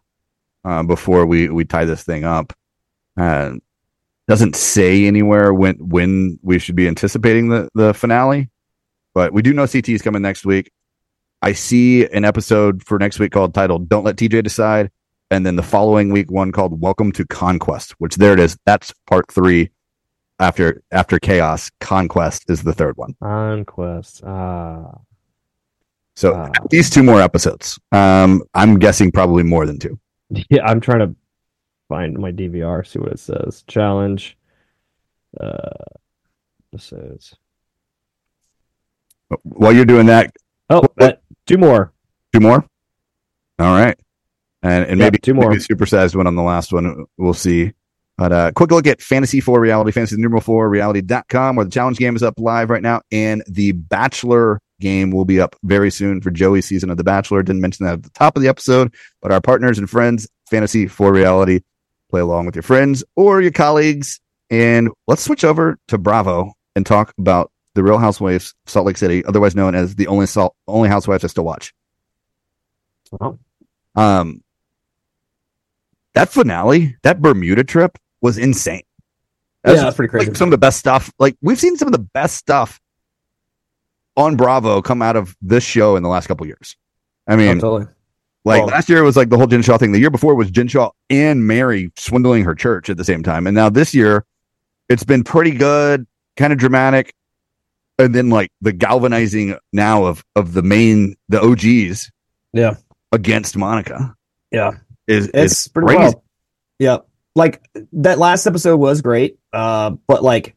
[0.64, 2.52] uh, before we we tie this thing up.
[3.16, 3.54] Uh,
[4.28, 8.50] doesn't say anywhere when when we should be anticipating the the finale,
[9.14, 10.70] but we do know CT is coming next week.
[11.42, 14.90] I see an episode for next week called titled "Don't Let TJ Decide,"
[15.30, 18.56] and then the following week one called "Welcome to Conquest," which there it is.
[18.66, 19.70] That's part three.
[20.40, 23.14] After after chaos, conquest is the third one.
[23.22, 24.22] Conquest.
[24.24, 24.98] Ah.
[26.14, 26.52] So Wow.
[26.70, 27.78] these two more episodes.
[27.92, 29.98] Um, I'm guessing probably more than two.
[30.50, 31.14] Yeah, I'm trying to
[31.88, 33.64] find my DVR, see what it says.
[33.66, 34.36] Challenge.
[35.38, 35.68] Uh,
[36.72, 37.34] episodes.
[39.42, 40.34] While you're doing that,
[40.70, 41.12] Oh, uh,
[41.46, 41.92] two more.
[42.32, 42.64] two more.
[43.58, 43.98] All right,
[44.62, 45.50] and and Yeah, maybe two more.
[45.50, 47.04] maybe supersized one on the last one.
[47.16, 47.72] We'll see.
[48.16, 51.98] But uh, quick look at Fantasy 4 Reality, Fantasy numeral 4 Reality.com, where the challenge
[51.98, 56.20] game is up live right now, and the Bachelor game will be up very soon
[56.20, 57.44] for Joey's season of The Bachelor.
[57.44, 60.88] Didn't mention that at the top of the episode, but our partners and friends, Fantasy
[60.88, 61.60] 4 Reality,
[62.10, 64.20] play along with your friends or your colleagues.
[64.50, 68.96] And let's switch over to Bravo and talk about the Real Housewives of Salt Lake
[68.96, 71.74] City, otherwise known as the only salt, only Housewives I still watch.
[73.20, 73.38] Oh.
[73.94, 74.42] Um,
[76.14, 78.82] that finale, that Bermuda trip was insane.
[79.64, 80.26] Yeah, That's that's pretty crazy.
[80.28, 81.12] like some of the best stuff.
[81.18, 82.80] Like we've seen some of the best stuff
[84.16, 86.76] on Bravo come out of this show in the last couple years.
[87.26, 87.86] I Oh, mean, totally.
[88.48, 89.92] Like well- last year it was like the whole Jen Shaw thing.
[89.92, 93.46] The year before was Jen Shaw and Mary swindling her church at the same time.
[93.46, 94.24] And now this year
[94.88, 96.06] it's been pretty good,
[96.36, 97.14] kind of dramatic.
[97.98, 102.10] And then like the galvanizing now of of the main the OGs
[102.52, 102.74] Yeah.
[103.12, 104.14] against Monica
[104.52, 104.72] Yeah.
[105.06, 106.00] is It's is pretty crazy.
[106.14, 106.24] well.
[106.78, 106.98] Yeah.
[107.34, 109.38] Like that last episode was great.
[109.52, 110.54] Uh, but like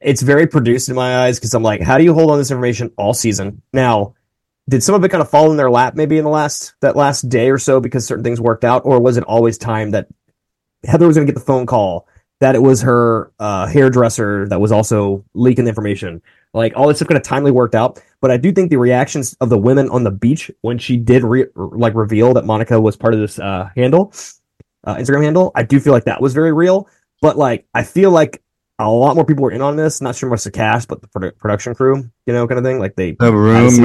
[0.00, 2.50] it's very produced in my eyes because I'm like, how do you hold on this
[2.50, 3.62] information all season?
[3.72, 4.14] Now,
[4.68, 6.96] did some of it kind of fall in their lap maybe in the last that
[6.96, 10.08] last day or so because certain things worked out, or was it always time that
[10.84, 12.06] Heather was gonna get the phone call
[12.40, 16.22] that it was her uh, hairdresser that was also leaking information?
[16.54, 19.34] Like all this stuff kind of timely worked out, but I do think the reactions
[19.40, 22.96] of the women on the beach when she did re- like reveal that Monica was
[22.96, 24.12] part of this uh, handle,
[24.84, 26.88] uh, Instagram handle, I do feel like that was very real.
[27.20, 28.41] But like, I feel like
[28.78, 30.00] a lot more people were in on this.
[30.00, 32.78] Not sure much the cast, but the produ- production crew, you know, kind of thing.
[32.78, 33.78] Like they The rumors,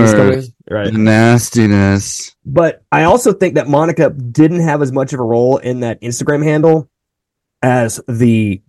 [0.70, 0.92] right?
[0.92, 2.36] the nastiness.
[2.46, 6.02] But I also think that Monica didn't have as much of a role in that
[6.02, 6.90] Instagram handle
[7.62, 8.62] as the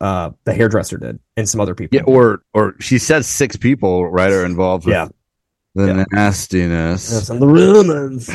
[0.00, 1.96] uh the hairdresser did and some other people.
[1.96, 5.08] Yeah, or or she says six people right are involved with Yeah.
[5.74, 6.04] the Yeah.
[6.12, 7.10] nastiness.
[7.12, 8.30] Yes, and the rumors.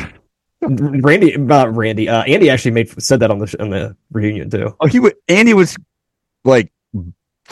[0.64, 4.48] Randy, about Randy, uh, Andy actually made said that on the sh- on the reunion
[4.48, 4.74] too.
[4.80, 5.76] Oh, he would Andy was
[6.44, 6.72] like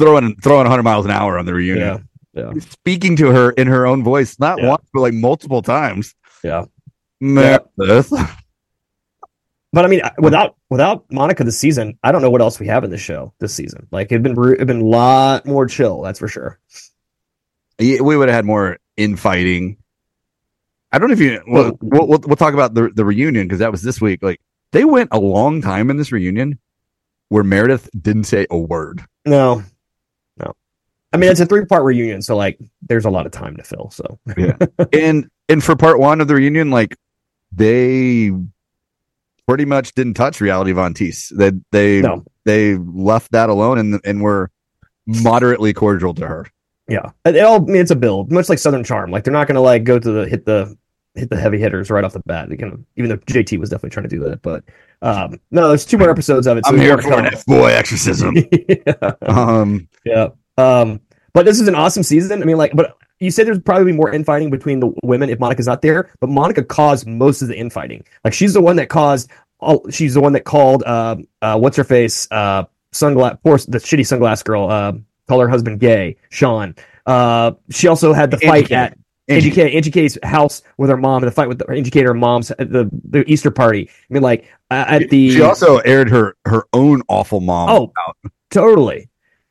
[0.01, 2.09] throwing throwing 100 miles an hour on the reunion.
[2.33, 4.69] Yeah, Speaking to her in her own voice, not Yeah.
[4.71, 6.15] once, but like multiple times.
[6.43, 6.65] yeah.
[7.21, 8.13] Meredith.
[9.73, 12.83] But I mean, without without Monica this season, I don't know what else we have
[12.83, 13.87] in the show this season.
[13.93, 16.59] Like it'd been it'd been a lot more chill, that's for sure.
[17.79, 19.77] yeah, we would have had more infighting.
[20.91, 21.41] I don't know if you.
[21.47, 24.25] Well, we'll we'll, we'll talk about the the reunion because that was this week.
[24.25, 24.41] Like
[24.73, 26.59] they went a long time in this reunion
[27.29, 29.05] where Meredith didn't say a word.
[29.25, 29.63] No.
[31.13, 33.63] I mean, it's a three part reunion, so like, there's a lot of time to
[33.63, 33.91] fill.
[33.91, 34.57] So Yeah,
[34.93, 36.97] and and for part one of the reunion, like
[37.53, 38.31] they
[39.49, 41.33] pretty much didn't touch reality Von Tease.
[41.37, 44.51] They they no, they left that alone and and were
[45.07, 46.47] moderately cordial to her.
[46.89, 47.11] yeah.
[47.25, 47.57] It all.
[47.57, 49.11] I mean, it's a build, much like Southern Charm.
[49.11, 50.77] Like they're not gonna like go to the hit the
[51.15, 52.53] hit the heavy hitters right off the bat.
[52.53, 54.63] Even though JT was definitely trying to do that, but
[55.03, 56.65] um, no, there's two more episodes of it.
[56.67, 57.25] so I'm here for come.
[57.25, 58.37] an F boy exorcism.
[58.53, 59.13] yeah.
[59.23, 60.29] um, Yeah.
[60.61, 61.01] Um,
[61.33, 62.43] but this is an awesome season.
[62.43, 65.67] I mean, like, but you said there's probably more infighting between the women if Monica's
[65.67, 68.05] not there, but Monica caused most of the infighting.
[68.25, 69.31] Like, she's the one that caused
[69.61, 73.79] all, she's the one that called, uh, uh, what's her face, uh, sunglass, poor, the
[73.79, 74.93] shitty sunglass girl, uh,
[75.29, 76.75] call her husband gay, Sean.
[77.07, 78.75] Uh, she also had the fight K.
[78.75, 78.99] at
[79.29, 81.91] Angie Angie K, Angie K's house with her mom, and the fight with the Angie
[81.91, 83.89] K and her mom's at the, the Easter party.
[83.89, 85.31] I mean, like, uh, at the.
[85.31, 87.69] she also aired her her own awful mom.
[87.69, 88.17] Oh, out.
[88.51, 89.10] totally.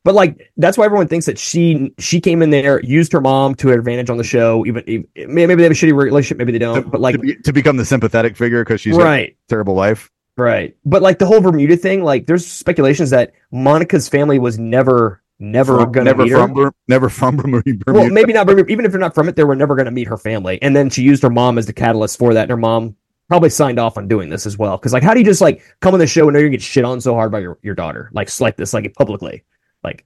[0.09, 3.53] But like that's why everyone thinks that she she came in there, used her mom
[3.53, 4.65] to her advantage on the show.
[4.65, 6.89] Even, even maybe they have a shitty relationship, maybe they don't.
[6.89, 10.09] But like, to, be, to become the sympathetic figure because she's right, terrible life.
[10.35, 10.75] right.
[10.83, 15.81] But like the whole Bermuda thing, like there's speculations that Monica's family was never, never
[15.81, 16.73] From- gonna never meet from her.
[16.87, 17.83] Never from Bermuda.
[17.85, 18.47] Well, maybe not.
[18.47, 18.71] Bermuda.
[18.71, 20.59] Even if they're not from it, they were never gonna meet her family.
[20.63, 22.41] And then she used her mom as the catalyst for that.
[22.41, 22.95] And her mom
[23.27, 24.75] probably signed off on doing this as well.
[24.75, 26.57] Because like, how do you just like come on the show and know you're gonna
[26.57, 29.43] get shit on so hard by your your daughter, like like this, like publicly,
[29.83, 30.05] like.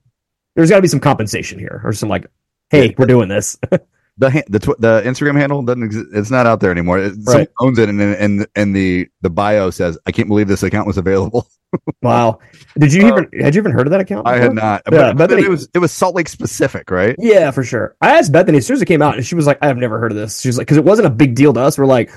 [0.56, 2.26] There's got to be some compensation here, or some like,
[2.70, 3.58] hey, we're doing this.
[4.18, 6.06] the the tw- the Instagram handle doesn't exist.
[6.12, 7.00] It's not out there anymore.
[7.00, 7.48] It, Right.
[7.60, 10.96] owns it, and and and the the bio says, "I can't believe this account was
[10.96, 11.48] available."
[12.02, 12.38] wow.
[12.78, 14.28] Did you Uh, even had you even heard of that account?
[14.28, 17.16] I had not, Yeah, but, but Bethany- it was it was Salt Lake specific, right?
[17.18, 17.96] Yeah, for sure.
[18.00, 19.76] I asked Bethany as soon as it came out, and she was like, "I have
[19.78, 21.76] never heard of this." She was like, "Because it wasn't a big deal to us."
[21.78, 22.12] We're like,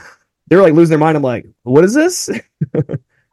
[0.47, 1.17] they were like losing their mind.
[1.17, 2.29] I'm like, "What is this?"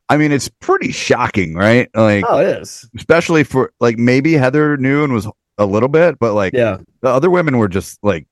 [0.09, 1.89] I mean, it's pretty shocking, right?
[1.95, 2.89] Like, oh, it is.
[2.97, 5.27] especially for like maybe Heather knew and was
[5.59, 8.27] a little bit, but like Yeah, the other women were just like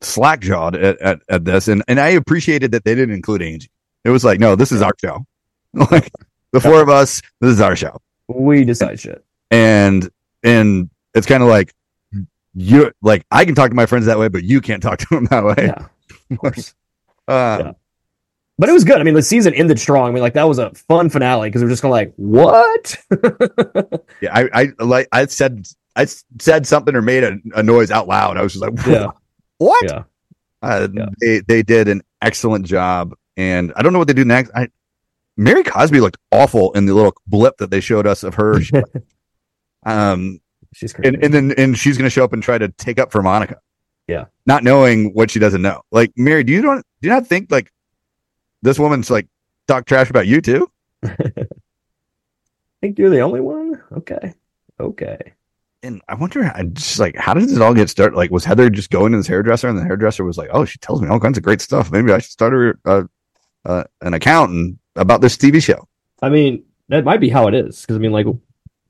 [0.00, 3.70] slack jawed at, at, at this, and and I appreciated that they didn't include Angie.
[4.04, 5.24] It was like, no, this is our show.
[5.90, 6.10] like
[6.52, 8.00] the four of us, this is our show.
[8.28, 9.24] we decide shit.
[9.50, 10.08] and
[10.42, 11.72] and it's kind of like
[12.54, 15.06] you like I can talk to my friends that way, but you can't talk to
[15.10, 15.54] them that way.
[15.58, 15.86] Yeah,
[16.30, 16.74] of course.
[17.28, 17.72] Uh, Yeah.
[18.62, 19.00] But it was good.
[19.00, 20.08] I mean, the season ended strong.
[20.08, 22.12] I mean, like that was a fun finale because we are just kind of like,
[22.14, 22.96] "What?"
[24.20, 24.48] yeah, I,
[24.78, 28.36] I like I said I said something or made a, a noise out loud.
[28.36, 29.08] I was just like, yeah,
[29.58, 29.84] what?
[29.84, 30.04] yeah.
[30.62, 31.06] Uh, Yeah.
[31.20, 34.52] They they did an excellent job, and I don't know what they do next.
[34.54, 34.68] I
[35.36, 38.60] Mary Cosby looked awful in the little blip that they showed us of her.
[39.84, 40.38] um,
[40.72, 41.08] She's crazy.
[41.08, 43.22] and, and then and she's going to show up and try to take up for
[43.22, 43.58] Monica.
[44.06, 44.26] Yeah.
[44.46, 45.82] not knowing what she doesn't know.
[45.90, 47.72] Like Mary, do you don't do you not think like
[48.62, 49.28] this woman's like
[49.68, 50.70] talk trash about you too?
[52.82, 53.82] think you're the only one.
[53.92, 54.34] Okay,
[54.78, 55.34] okay.
[55.84, 58.16] And I wonder, I just like, how did it all get started?
[58.16, 60.78] Like, was Heather just going to this hairdresser, and the hairdresser was like, "Oh, she
[60.78, 61.90] tells me all kinds of great stuff.
[61.90, 63.02] Maybe I should start her uh,
[63.64, 65.88] uh, an account and about this TV show."
[66.20, 68.26] I mean, that might be how it is because I mean, like,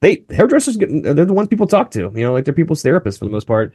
[0.01, 2.13] they hairdressers get they're the ones people talk to.
[2.15, 3.75] You know, like they're people's therapists for the most part.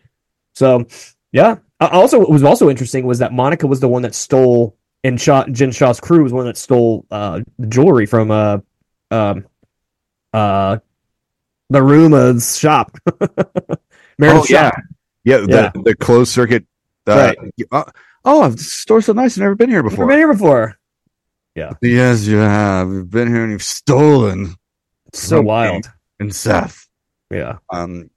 [0.54, 0.86] So,
[1.32, 1.58] yeah.
[1.80, 5.20] Uh, also, what was also interesting was that Monica was the one that stole, and
[5.20, 8.58] Shaw, Jen Shaw's crew was one that stole uh, jewelry from uh,
[9.12, 9.46] um,
[10.34, 10.78] uh,
[11.70, 12.98] the Ruma's shop.
[14.18, 14.76] Meredith's oh yeah, shop.
[15.24, 15.82] yeah, the, Yeah.
[15.84, 16.66] the closed circuit.
[17.06, 17.34] Uh,
[17.72, 17.84] uh,
[18.26, 19.38] oh, the store's so nice.
[19.38, 20.08] I've never been here Never before.
[20.08, 20.78] been here before.
[21.56, 21.74] Yeah.
[21.82, 22.90] Yes, you have.
[22.90, 24.56] You've been here and you've stolen.
[25.08, 25.90] It's so wild.
[26.20, 26.88] And Seth.
[27.32, 27.58] Yeah.
[27.72, 28.10] Um,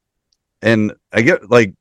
[0.63, 1.75] and I get like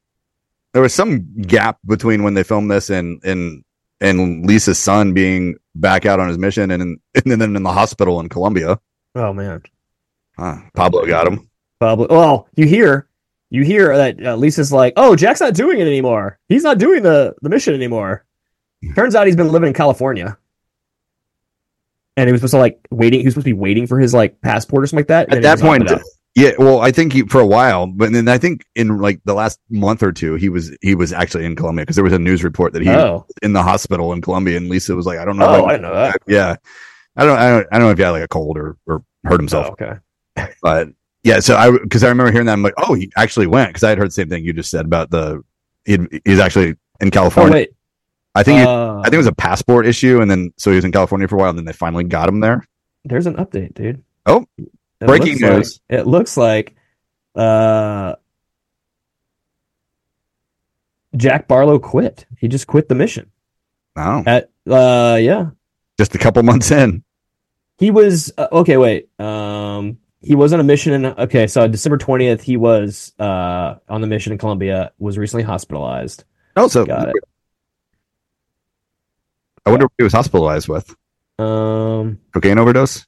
[0.74, 3.64] there was some gap between when they filmed this and and
[4.02, 7.72] and Lisa's son being back out on his mission and in, and then in the
[7.72, 8.80] hospital in Colombia.
[9.16, 9.64] Oh man.
[10.38, 11.50] Uh, Pablo got him.
[11.80, 12.08] Pablo.
[12.10, 13.10] Well, you hear,
[13.50, 16.40] you hear that uh, Lisa's like, "Oh, Jack's not doing it anymore.
[16.48, 18.26] He's not doing the the mission anymore."
[18.96, 20.38] Turns out he's been living in California,
[22.16, 23.20] and he was supposed to like waiting.
[23.20, 25.24] He was supposed to be waiting for his like passport or something like that.
[25.24, 26.02] At that he just hopped point.
[26.40, 26.52] Yeah.
[26.58, 29.60] Well, I think he for a while, but then I think in like the last
[29.70, 32.44] month or two, he was he was actually in Colombia because there was a news
[32.44, 35.26] report that he was oh, in the hospital in Colombia, and Lisa was like, "I
[35.26, 36.18] don't know." oh, I didn't know that.
[36.28, 36.56] yeah,
[37.16, 39.04] I don't, I don't, I don't know if he had like a cold or or
[39.26, 39.68] hurt himself.
[39.80, 40.54] Oh, okay.
[40.62, 40.90] but
[41.24, 43.84] yeah, so I because I remember hearing that I'm like, oh, he actually went because
[43.84, 45.42] I had heard the same thing you just said about the
[45.86, 47.54] he he's actually in Oh California.
[47.54, 47.70] wait.
[48.36, 50.76] I think he- Uh, I think it was a passport issue, and then so he
[50.76, 52.64] was in California for a while, and then they finally got him there.
[53.06, 54.04] there's an update, dude.
[54.26, 54.46] Oh,
[55.02, 55.80] It breaking looks like- news.
[55.90, 56.76] it looks like,
[57.36, 58.16] uh,
[61.16, 62.26] Jack Barlow quit.
[62.38, 63.32] He just quit the mission.
[63.96, 65.48] Oh, At uh, yeah,
[65.98, 67.04] just a couple months in.
[67.78, 68.78] he was uh, okay.
[68.78, 70.94] Wait, um, he was on a mission.
[70.94, 74.92] In, okay, so December twentieth, he was uh on the mission in Colombia.
[75.00, 76.24] Was recently hospitalized.
[76.56, 77.16] Oh, so Got it.
[79.66, 80.96] I wonder what he was hospitalized with.
[81.40, 83.06] Um, Cocaine overdose.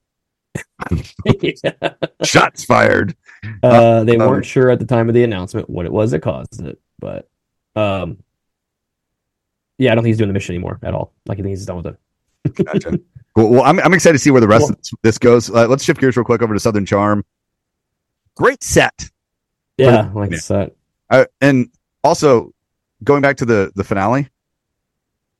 [2.23, 3.15] Shots fired.
[3.63, 6.19] uh, they um, weren't sure at the time of the announcement what it was that
[6.21, 7.29] caused it, but
[7.75, 8.17] um,
[9.77, 11.13] yeah, I don't think he's doing the mission anymore at all.
[11.25, 12.65] Like I think he's done with it.
[12.65, 12.99] Gotcha.
[13.33, 15.49] Well, well, I'm, I'm excited to see where the rest Well- of this, goes.
[15.49, 17.23] Uh, let's shift gears real quick over to Southern Charm.
[18.35, 19.09] Great set.
[19.77, 20.37] Yeah, like Yeah.
[20.49, 20.75] that.
[21.09, 21.69] Uh, and
[22.03, 22.53] also
[23.05, 24.27] going back to the the finale,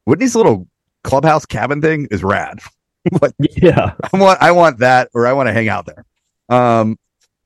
[0.05, 0.69] Whitney's little
[1.03, 2.61] clubhouse cabin thing is rad.
[3.21, 6.05] like Yeah, I want I want that or I want to hang out there.
[6.49, 6.97] Um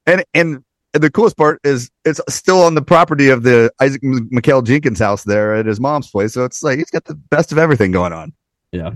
[0.05, 4.29] and and the coolest part is it's still on the property of the Isaac M-
[4.31, 6.33] Mikell Jenkins house there at his mom's place.
[6.33, 8.33] So it's like he's got the best of everything going on.
[8.71, 8.91] yeah.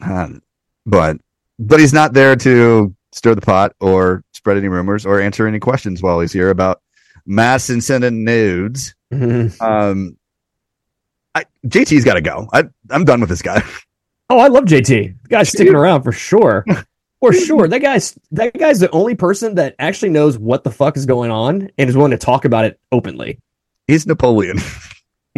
[0.00, 0.42] Um,
[0.86, 1.16] but
[1.58, 5.58] but he's not there to stir the pot or spread any rumors or answer any
[5.58, 6.80] questions while he's here about
[7.26, 8.94] mass and sending nudes.
[9.60, 10.16] Um,
[11.34, 12.46] I, JT's got to go.
[12.52, 13.62] I, I'm done with this guy.
[14.30, 14.86] Oh, I love JT.
[15.22, 16.64] The guy's sticking around for sure.
[17.20, 17.66] For sure.
[17.66, 21.32] That guy's that guy's the only person that actually knows what the fuck is going
[21.32, 23.40] on and is willing to talk about it openly.
[23.86, 24.58] He's Napoleon.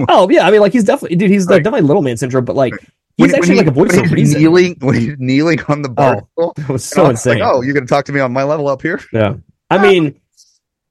[0.09, 1.65] Oh yeah, I mean like he's definitely dude, he's like, Right.
[1.65, 2.73] definitely little man syndrome, but like
[3.17, 4.41] he's when actually he- like a voice when of he's reason.
[4.41, 6.23] Kneeling, when he's kneeling on the oh, bar.
[6.39, 7.51] Oh, It was so I was like, insane.
[7.51, 9.01] oh, you're going to talk to me on my level up here?
[9.13, 9.35] Yeah.
[9.69, 9.83] I ah.
[9.83, 10.19] mean,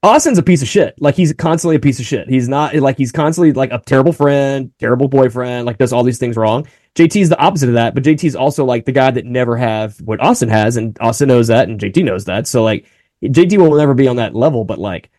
[0.04, 0.94] Austin's a piece of shit.
[1.00, 2.28] Like he's constantly a piece of shit.
[2.28, 6.18] He's not like he's constantly like a terrible friend, terrible boyfriend, like does all these
[6.18, 6.68] things wrong.
[6.96, 9.98] JT's the opposite of that, but JT is also like the guy that never have
[10.00, 12.46] what Austin has, and Austin knows that, and JT knows that.
[12.46, 12.86] So like
[13.22, 15.10] JT will never be on that level, but like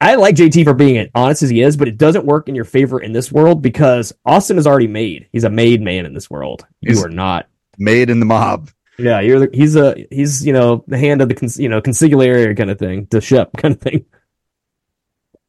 [0.00, 2.54] I like JT for being as honest as he is, but it doesn't work in
[2.54, 5.26] your favor in this world because Austin is already made.
[5.32, 6.66] He's a made man in this world.
[6.80, 7.46] You He's- are not.
[7.78, 8.70] Made in the mob.
[8.98, 11.82] Yeah, you're the, he's a he's you know the hand of the cons, you know
[11.82, 14.06] consigliere kind of thing, the ship kind of thing.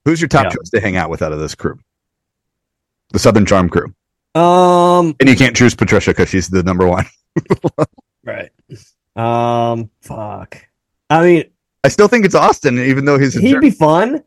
[0.06, 0.50] Who's your top Yeah.
[0.50, 1.80] choice to hang out with out of this crew?
[3.12, 3.94] The Southern Charm crew.
[4.36, 7.06] Um, And you can't choose Patricia because she's the number one.
[8.24, 8.50] right.
[9.16, 10.58] Um, fuck.
[11.10, 11.44] I mean,
[11.84, 13.62] I still think it's Austin, even though he's he'd jerk.
[13.62, 14.24] be fun.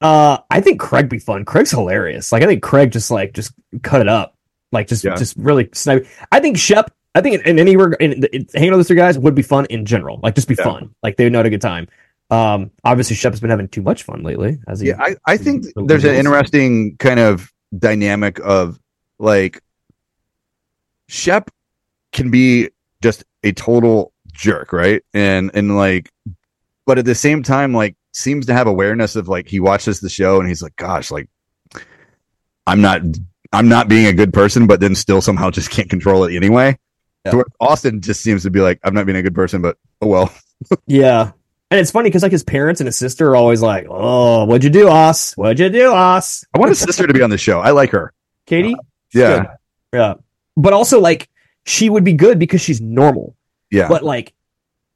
[0.00, 1.44] Uh, I think Craig be fun.
[1.44, 2.32] Craig's hilarious.
[2.32, 4.36] Like, I think Craig just like just cut it up.
[4.72, 5.16] Like, just Yeah.
[5.16, 6.06] just really snipe.
[6.32, 6.90] I think Shep.
[7.14, 9.34] I think in, in any reg- in, in, hanging out with those three guys would
[9.34, 10.20] be fun in general.
[10.22, 10.64] Like, just be Yeah.
[10.64, 10.94] fun.
[11.02, 11.88] Like, they would know at a good time.
[12.30, 14.58] Um, obviously Shep's been having too much fun lately.
[14.68, 18.78] As he, Yeah, I, I think the there's an interesting kind of dynamic of
[19.20, 19.62] like
[21.08, 21.50] Shep
[22.12, 22.70] can be
[23.02, 25.02] just a total jerk, right?
[25.14, 26.10] And and like
[26.86, 30.08] but at the same time like seems to have awareness of like he watches the
[30.08, 31.28] show and he's like gosh, like
[32.66, 33.02] I'm not
[33.52, 36.78] I'm not being a good person but then still somehow just can't control it anyway.
[37.24, 37.42] Yeah.
[37.60, 40.34] Austin just seems to be like I'm not being a good person but oh well.
[40.86, 41.32] yeah.
[41.72, 44.64] And it's funny because like his parents and his sister are always like, "Oh, what'd
[44.64, 45.34] you do, Us?
[45.34, 47.60] What'd you do, Us?" I want his sister to be on the show.
[47.60, 48.12] I like her.
[48.44, 48.74] Katie.
[48.74, 48.82] Uh,
[49.12, 49.38] Yeah.
[49.38, 49.46] Good.
[49.92, 50.14] Yeah.
[50.56, 51.28] But also like
[51.66, 53.36] she would be good because she's normal.
[53.70, 53.88] Yeah.
[53.88, 54.34] But like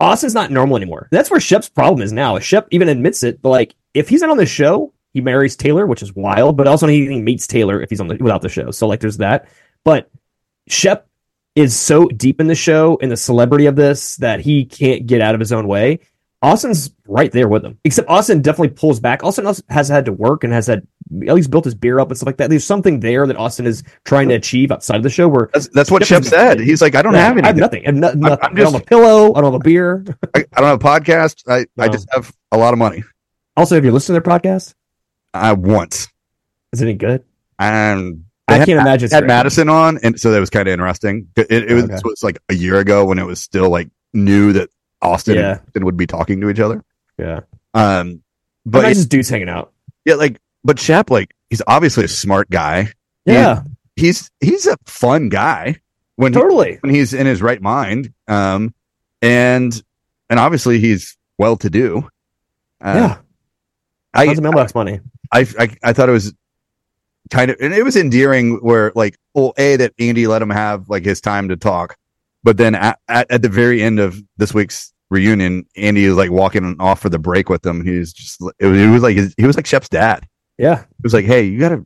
[0.00, 1.08] Austin's not normal anymore.
[1.10, 2.38] That's where Shep's problem is now.
[2.38, 3.40] Shep even admits it.
[3.40, 6.66] But like if he's not on the show, he marries Taylor, which is wild, but
[6.66, 8.70] also he, he meets Taylor if he's on the without the show.
[8.70, 9.48] So like there's that.
[9.84, 10.10] But
[10.68, 11.08] Shep
[11.54, 15.20] is so deep in the show and the celebrity of this that he can't get
[15.20, 16.00] out of his own way.
[16.42, 17.78] Austin's right there with him.
[17.84, 19.22] Except Austin definitely pulls back.
[19.22, 20.86] Austin has had to work and has had
[21.26, 22.50] at least built his beer up and stuff like that.
[22.50, 25.68] There's something there that Austin is trying to achieve outside of the show where That's
[25.68, 26.60] that's what Shep said.
[26.60, 27.60] He's like, I don't have I have anything.
[27.60, 27.82] nothing.
[27.82, 28.44] I have no, nothing.
[28.44, 29.34] I'm I don't just- have a pillow.
[29.34, 30.04] I don't have a beer.
[30.34, 31.42] I, I don't have a podcast.
[31.48, 33.02] I, I just have a lot of money.
[33.56, 34.74] Also, have you listened to their podcast?
[35.32, 36.08] I once.
[36.72, 37.24] Is it any good?
[37.58, 39.04] And I had, can't imagine.
[39.06, 39.28] it's had great.
[39.28, 41.28] Madison on, and so that was kind of interesting.
[41.36, 41.94] It, it, was, Okay.
[41.94, 44.70] it was like a year ago when it was still like new that
[45.02, 45.50] Austin Yeah.
[45.52, 46.84] and Austin would be talking to each other.
[47.18, 47.40] Yeah,
[47.74, 48.22] Um,
[48.66, 49.72] but but just dudes hanging out.
[50.04, 52.92] yeah, like, but Shep, like, he's obviously a smart guy.
[53.26, 53.62] Yeah,
[53.96, 55.80] He's he's a fun guy
[56.16, 56.78] when he, totally.
[56.80, 58.12] when he's in his right mind.
[58.26, 58.74] Um,
[59.22, 59.82] and
[60.28, 62.08] and obviously he's well to do.
[62.80, 63.18] Uh, yeah,
[64.12, 65.00] I, tons of mailbox money.
[65.32, 66.34] I, I I thought it was
[67.30, 70.88] kind of and it was endearing where like well a that Andy let him have
[70.88, 71.96] like his time to talk,
[72.42, 76.30] but then at, at, at the very end of this week's reunion, Andy is like
[76.30, 77.84] walking off for the break with them.
[77.84, 80.26] He's just it was, it was like his, he was like Shep's dad.
[80.58, 81.84] Yeah, It was like hey you gotta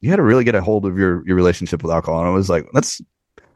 [0.00, 2.20] you gotta really get a hold of your your relationship with alcohol.
[2.20, 3.00] And I was like that's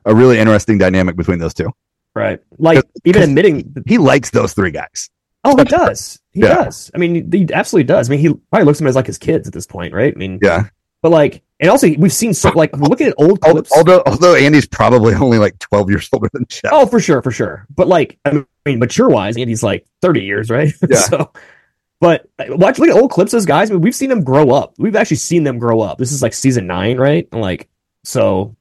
[0.05, 1.71] a really interesting dynamic between those two.
[2.15, 2.41] right.
[2.59, 3.75] Like Cause- even cause- admitting.
[3.87, 5.09] He likes those three guys.
[5.45, 6.21] Oh, he does.
[6.33, 6.55] He Yeah.
[6.65, 6.91] does.
[6.95, 8.09] I mean, he absolutely does.
[8.09, 10.13] I mean, he probably looks at them as like his kids at this point, right?
[10.15, 10.69] I mean, Yeah.
[11.03, 13.71] But like, and also we've seen so like looking at old clips.
[13.77, 16.71] Although, although Andy's probably only like 12 years older than Shep.
[16.73, 17.67] Oh, for sure, for sure.
[17.75, 20.73] But like, I mean, mature wise, Andy's like 30 years, right?
[20.89, 20.97] Yeah.
[20.99, 21.33] so,
[22.03, 23.71] but watch, look at old clips of those guys.
[23.71, 24.75] I mean, we've seen them grow up.
[24.77, 25.99] We've actually seen them grow up.
[25.99, 27.29] This is like season nine, right?
[27.31, 27.69] And like,
[28.03, 28.57] so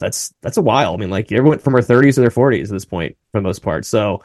[0.00, 0.92] that's that's a while.
[0.92, 3.38] I mean, like, everyone went from their 30s to their 40s at this point for
[3.38, 3.84] the most part.
[3.84, 4.24] So,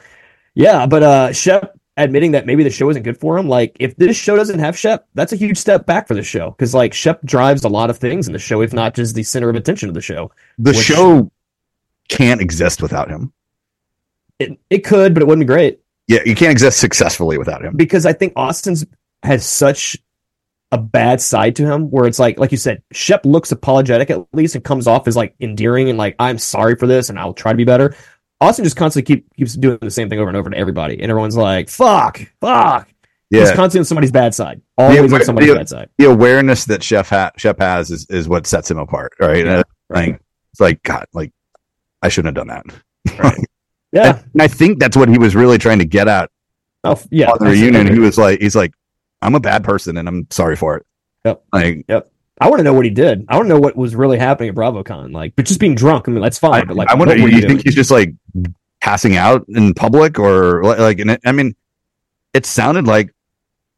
[0.54, 0.84] yeah.
[0.86, 3.48] But uh, Shep admitting that maybe the show isn't good for him.
[3.48, 6.50] Like, if this show doesn't have Shep, that's a huge step back for the show
[6.50, 9.22] because like Shep drives a lot of things in the show, if not just the
[9.22, 10.32] center of attention of the show.
[10.58, 11.30] the which- show
[12.08, 13.32] can't exist without him.
[14.40, 15.78] It it could, but it wouldn't be great.
[16.08, 17.76] Yeah, you can't exist successfully without him.
[17.76, 18.86] because I think Austin's
[19.22, 19.96] has such
[20.72, 24.26] a bad side to him where it's like like you said, Shep looks apologetic at
[24.32, 27.34] least and comes off as like endearing and like I'm sorry for this and I'll
[27.34, 27.94] try to be better.
[28.40, 31.10] Austin just constantly keep, keeps doing the same thing over and over to everybody, and
[31.10, 32.86] everyone's like, "Fuck, fuck."
[33.30, 35.56] He's Yeah, constantly on somebody's bad side, always on somebody's yeah.
[35.56, 35.88] bad side.
[35.98, 39.44] the awareness that Chef ha- Shep has is, is what sets him apart, right?
[39.44, 40.10] Yeah, right.
[40.12, 40.20] Like,
[40.52, 41.32] it's like God, like
[42.02, 43.18] I shouldn't have done that.
[43.18, 43.38] Right.
[43.92, 44.22] Yeah.
[44.32, 46.30] And I think that's what he was really trying to get at
[46.84, 47.30] Oh, yeah.
[47.30, 47.92] on the reunion.
[47.92, 48.72] He was like, he's like,
[49.22, 50.86] I'm a bad person and I'm sorry for it.
[51.24, 51.42] Yep.
[51.52, 51.86] Like,
[52.40, 53.24] I want to know what he did.
[53.28, 55.12] I want to know what was really happening at BravoCon.
[55.12, 56.08] Like, but just being drunk.
[56.08, 56.62] I mean, that's fine.
[56.62, 57.60] I, but like, I wonder, do you you think doing?
[57.64, 58.12] he's just like
[58.80, 61.56] passing out in public or like, and it, I mean,
[62.34, 63.10] it sounded like,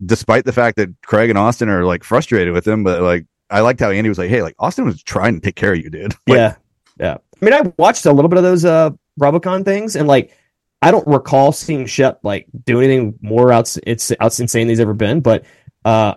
[0.05, 3.61] despite the fact that Craig and Austin are like frustrated with him, but like, I
[3.61, 5.89] liked how Andy was like, hey, like Austin was trying to take care of you,
[5.89, 6.15] dude.
[6.29, 6.55] Like, yeah,
[7.01, 7.17] yeah.
[7.41, 10.37] I mean, I watched a little bit of those uh BravoCon things, and like,
[10.81, 14.81] I don't recall seeing Shep like do anything more outs it's outs insane than he's
[14.81, 15.21] ever been.
[15.21, 15.45] But
[15.85, 16.15] uh,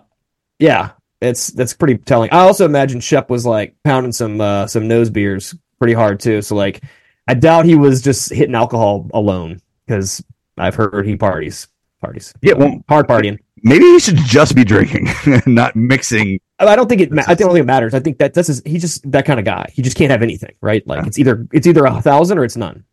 [0.60, 0.92] yeah,
[1.22, 2.30] it's that's pretty telling.
[2.32, 6.42] I also imagine Shep was like pounding some uh some nose beers pretty hard too.
[6.42, 6.84] So like,
[7.28, 10.24] I doubt he was just hitting alcohol alone because
[10.58, 11.68] I've heard he parties
[12.02, 12.34] parties.
[12.42, 13.40] Yeah, well- hard partying.
[13.64, 15.08] Maybe he should just be drinking,
[15.46, 16.40] not mixing.
[16.58, 17.12] I don't think it.
[17.12, 17.94] Ma- I don't think it matters.
[17.94, 19.70] I think that this is he's just that kind of guy.
[19.72, 20.86] He just can't have anything, right?
[20.88, 21.08] Like Yeah.
[21.08, 22.84] it's either it's either a thousand or it's none,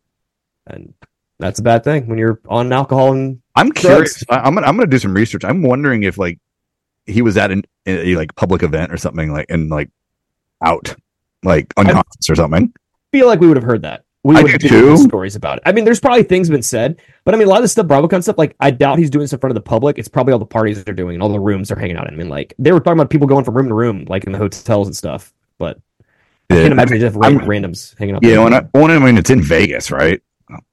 [0.69, 0.93] and
[1.39, 4.23] that's a bad thing when you're on alcohol and I'm curious.
[4.29, 5.43] I, I'm gonna I'm gonna do some research.
[5.43, 6.39] I'm wondering if like
[7.05, 9.89] he was at an a, like public event or something like and like
[10.63, 10.95] out
[11.43, 12.73] like unconscious or something.
[13.11, 14.03] feel like we would have heard that.
[14.23, 14.97] We would have do too.
[14.97, 15.63] stories about it.
[15.65, 17.85] I mean, there's probably things been said, but I mean, a lot of the stuff,
[17.85, 19.97] BravoCon stuff, like I doubt he's doing this in front of the public.
[19.97, 22.07] It's probably all the parties that they're doing and all the rooms they're hanging out
[22.09, 22.13] in.
[22.13, 24.33] I mean, like they were talking about people going from room to room, like in
[24.33, 25.33] the hotels and stuff.
[25.57, 25.79] But
[26.49, 28.23] I can't imagine they just have I'm- randoms hanging out.
[28.23, 28.43] Yeah, there.
[28.43, 30.21] when I, when I mean it's in Vegas, right?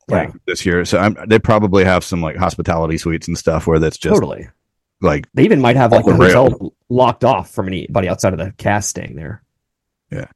[0.09, 0.35] Like Yeah.
[0.47, 3.99] this year, so I'm, they probably have some like hospitality suites and stuff where that's
[3.99, 4.49] just totally.
[5.01, 8.53] like They even might have like the hotel locked off from anybody outside of the
[8.57, 9.43] cast staying there.
[10.13, 10.27] Yeah,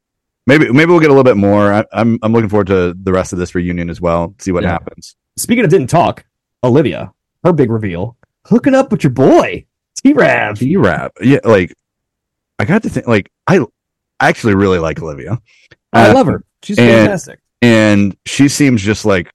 [0.45, 1.71] maybe maybe we'll get a little bit more.
[1.73, 4.35] I, I'm I'm looking forward to the rest of this reunion as well.
[4.39, 4.71] See what Yeah.
[4.71, 5.15] happens.
[5.37, 6.25] Speaking of didn't talk,
[6.65, 7.13] Olivia,
[7.45, 8.17] her big reveal,
[8.47, 9.65] hooking up with your boy
[10.03, 10.59] T Rav.
[10.59, 11.39] T rap, yeah.
[11.45, 11.73] Like
[12.59, 13.59] I got to think, like I
[14.19, 15.39] I actually really like Olivia.
[15.93, 16.43] I Uh, love her.
[16.61, 17.39] She's and- fantastic.
[17.61, 19.31] and she seems just like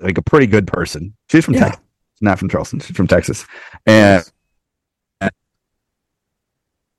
[0.00, 1.14] like a pretty good person.
[1.30, 1.60] She's from Yeah.
[1.70, 1.82] Texas,
[2.20, 2.80] not from Charleston.
[2.80, 3.46] She's from Texas.
[3.86, 4.24] And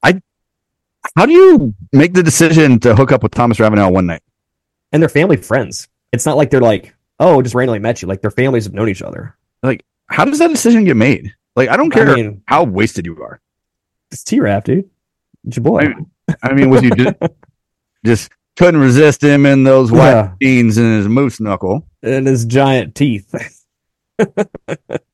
[0.03, 0.21] I,
[1.15, 4.21] how do you make the decision to hook up with Thomas Ravenel one night?
[4.91, 5.87] and they're family friends.
[6.11, 8.07] It's not like they're like, oh, just randomly met you.
[8.07, 9.35] Like their families have known each other.
[9.61, 11.31] Like, how does that decision get made?
[11.55, 13.39] Like, I don't care I mean, how wasted you are.
[14.11, 14.89] it's T Rap, dude.
[15.45, 15.93] It's your boy.
[16.27, 17.15] I, I mean, was you just,
[18.03, 20.31] just couldn't resist him in those white Yeah.
[20.41, 21.87] jeans and his moose knuckle?
[22.03, 23.33] and his giant teeth.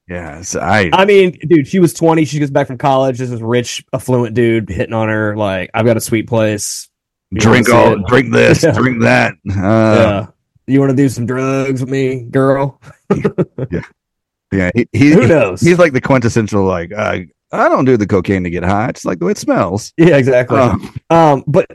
[0.08, 0.92] Yes, I.
[0.94, 2.26] I mean, dude, she was 20.
[2.26, 3.18] She goes back from college.
[3.18, 5.36] This is rich, affluent dude hitting on her.
[5.36, 6.88] Like, I've got a sweet place.
[7.32, 8.06] You drink all, it?
[8.06, 8.72] drink this, Yeah.
[8.74, 9.34] drink that.
[9.50, 10.28] Uh, yeah.
[10.68, 12.80] You want to do some drugs with me, girl?
[14.52, 15.60] Yeah, he, he, Who knows?
[15.60, 17.18] he's like the quintessential like uh,
[17.52, 18.88] I don't do the cocaine to get high.
[18.90, 19.92] It's like the way it smells.
[19.98, 20.60] yeah, exactly.
[20.60, 20.78] Uh,
[21.10, 21.66] Um, but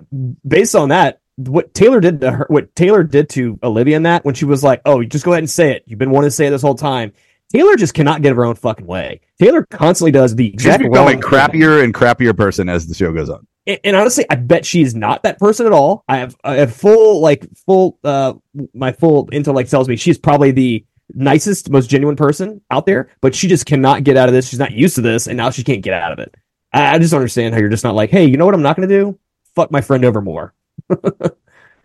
[0.47, 4.25] based on that, what Taylor did to her, what Taylor did to Olivia in that,
[4.25, 5.85] when she was like, "Oh, you just go ahead and say it.
[5.87, 7.13] You've been wanting to say it this whole time."
[7.53, 9.21] Taylor just cannot get her own fucking way.
[9.41, 11.21] Taylor constantly does the she's exact wrong thing.
[11.21, 13.45] crappier and crappier person as the show goes on.
[13.67, 16.05] And, and honestly, I bet she is not that person at all.
[16.09, 18.35] I have, I have full, like, full, uh,
[18.73, 23.35] my full intellect tells me she's probably the nicest, most genuine person out there, but
[23.35, 24.49] she just cannot get out of this.
[24.49, 26.37] She's not used to this, and now she can't get out of it.
[26.73, 28.63] I, I just don't understand how you're just not like, hey, you know what I'm
[28.63, 29.19] not going to do?
[29.57, 30.55] Fuck my friend over more.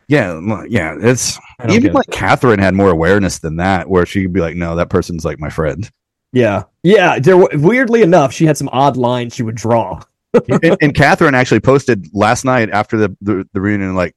[0.07, 0.95] Yeah, yeah.
[0.99, 1.95] It's even get it.
[1.95, 5.25] like Kathryn had more awareness than that, where she could be like, "No, that person's
[5.25, 5.89] like my friend."
[6.31, 7.17] Yeah, yeah.
[7.17, 10.01] There, weirdly enough, she had some odd lines she would draw.
[10.33, 14.15] and, and Kathryn actually posted last night after the the, the reunion, like,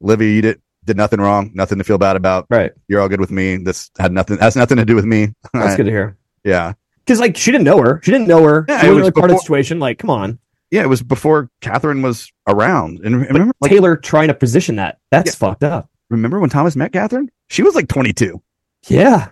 [0.00, 2.46] "Livy, you did did nothing wrong, nothing to feel bad about.
[2.50, 2.72] Right.
[2.86, 3.56] You're all good with me.
[3.56, 6.16] This had nothing has nothing to do with me." That's good to hear.
[6.44, 8.00] Yeah, Because like she didn't know her.
[8.04, 8.66] She didn't know her.
[8.68, 9.80] Yeah, she wasn't was really part of the situation.
[9.80, 10.38] Like, come on.
[10.70, 13.00] Yeah, it was before Kathryn was around.
[13.04, 14.98] And remember, like, Taylor trying to position that.
[15.10, 15.88] That's fucked up.
[16.10, 17.28] remember when Thomas met Kathryn?
[17.48, 18.42] She was like 22.
[18.88, 19.28] Yeah.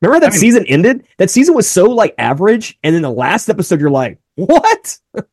[0.00, 1.06] Remember that I mean- season ended?
[1.18, 4.98] That season was so like average, and then the last episode, you're like, what?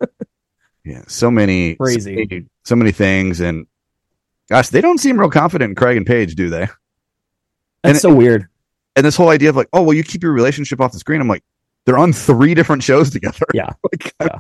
[0.86, 2.00] Yeah, so many Crazy.
[2.02, 3.68] so many, so many things, and
[4.50, 6.68] gosh, they don't seem real confident in Craig and Paige, do they?
[7.84, 8.48] That's And- so weird.
[8.98, 11.22] And this whole idea of like, oh, well, you keep your relationship off the screen.
[11.22, 11.42] I'm like,
[11.86, 13.46] they're on three different shows together.
[13.54, 13.70] Yeah.
[13.92, 14.40] like, Yeah.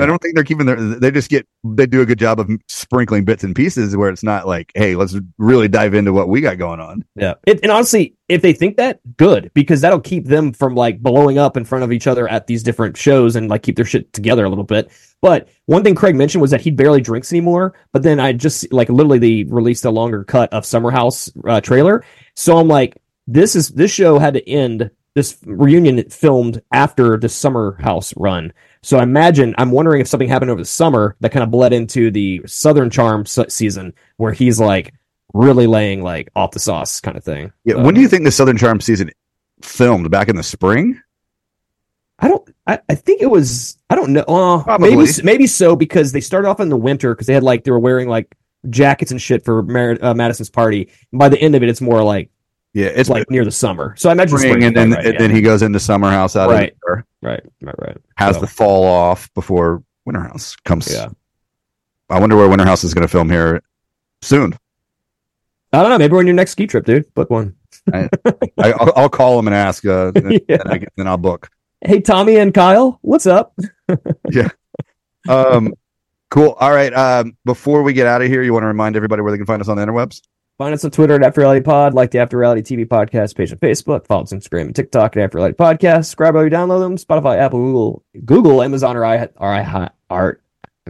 [0.00, 0.76] I don't think they're keeping their.
[0.76, 4.22] They just get they do a good job of sprinkling bits and pieces where it's
[4.22, 7.04] not like, hey, let's really dive into what we got going on.
[7.16, 7.34] Yeah.
[7.46, 11.38] It, and honestly, if they think that, good, because that'll keep them from like blowing
[11.38, 14.12] up in front of each other at these different shows and like keep their shit
[14.12, 14.90] together a little bit.
[15.20, 17.74] But one thing Craig mentioned was that he barely drinks anymore.
[17.92, 21.60] But then I just like literally they released a longer cut of Summer House uh,
[21.60, 22.04] trailer.
[22.36, 22.96] So I'm like,
[23.26, 24.90] this is this show had to end.
[25.14, 28.52] This reunion filmed after the Summer House run.
[28.82, 31.72] So I imagine I'm wondering if something happened over the summer that kind of bled
[31.72, 34.94] into the Southern Charm season where he's like
[35.34, 37.52] really laying like off the sauce kind of thing.
[37.64, 37.76] Yeah.
[37.76, 39.10] When do you think the Southern Charm season
[39.62, 41.00] filmed back in the spring?
[42.20, 42.48] I don't.
[42.66, 43.78] I, I think it was.
[43.88, 44.22] I don't know.
[44.22, 47.64] Uh, maybe maybe so because they started off in the winter because they had like
[47.64, 48.36] they were wearing like
[48.68, 50.90] jackets and shit for Mar- uh, Madison's party.
[51.12, 52.30] And by the end of it, it's more like
[52.72, 53.94] Yeah, it's like near the summer.
[53.96, 55.18] So I imagine spring, spring, and then right, and yeah.
[55.18, 56.70] then he goes into Summer House out Right.
[56.72, 57.96] of there, right, right, right.
[58.16, 60.92] has So, the fall off before Winter House comes.
[60.92, 61.08] yeah.
[62.10, 63.62] I wonder where Winter House is going to film here
[64.22, 64.54] soon.
[65.72, 65.98] I don't know.
[65.98, 67.12] Maybe we're on your next ski trip, dude.
[67.14, 67.54] Book one.
[67.92, 68.08] I,
[68.58, 70.58] I'll, I'll call him and ask, uh, and, Yeah.
[70.60, 71.48] and I, then I'll book.
[71.82, 73.54] Hey, Tommy and Kyle, what's up?
[74.30, 74.48] Yeah.
[75.28, 75.74] Um,
[76.30, 76.50] cool.
[76.60, 76.92] All right.
[76.94, 79.46] Um, before we get out of here, you want to remind everybody where they can
[79.46, 80.22] find us on the interwebs?
[80.60, 83.50] Find us on Twitter at After Reality Pod, like the After Reality TV podcast page
[83.50, 86.04] on Facebook, follow us on Instagram and TikTok at After Reality Podcast.
[86.04, 86.98] Subscribe while you download them.
[86.98, 90.42] Spotify, Apple, Google, Google, Amazon, or I, or I, Art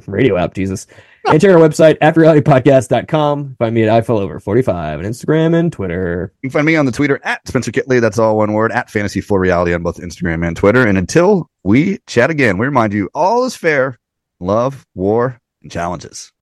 [0.08, 0.54] radio app.
[0.54, 0.88] Jesus.
[1.24, 3.54] And check our website, afterrealitypodcast.com.
[3.60, 6.34] Find me at iPhone over 45 on Instagram and Twitter.
[6.42, 8.00] You can find me on the Twitter at Spencer Kitley.
[8.00, 10.84] That's all one word at Fantasy for Reality on both Instagram and Twitter.
[10.84, 14.00] And until we chat again, we remind you all is fair,
[14.40, 16.32] love, war, and challenges.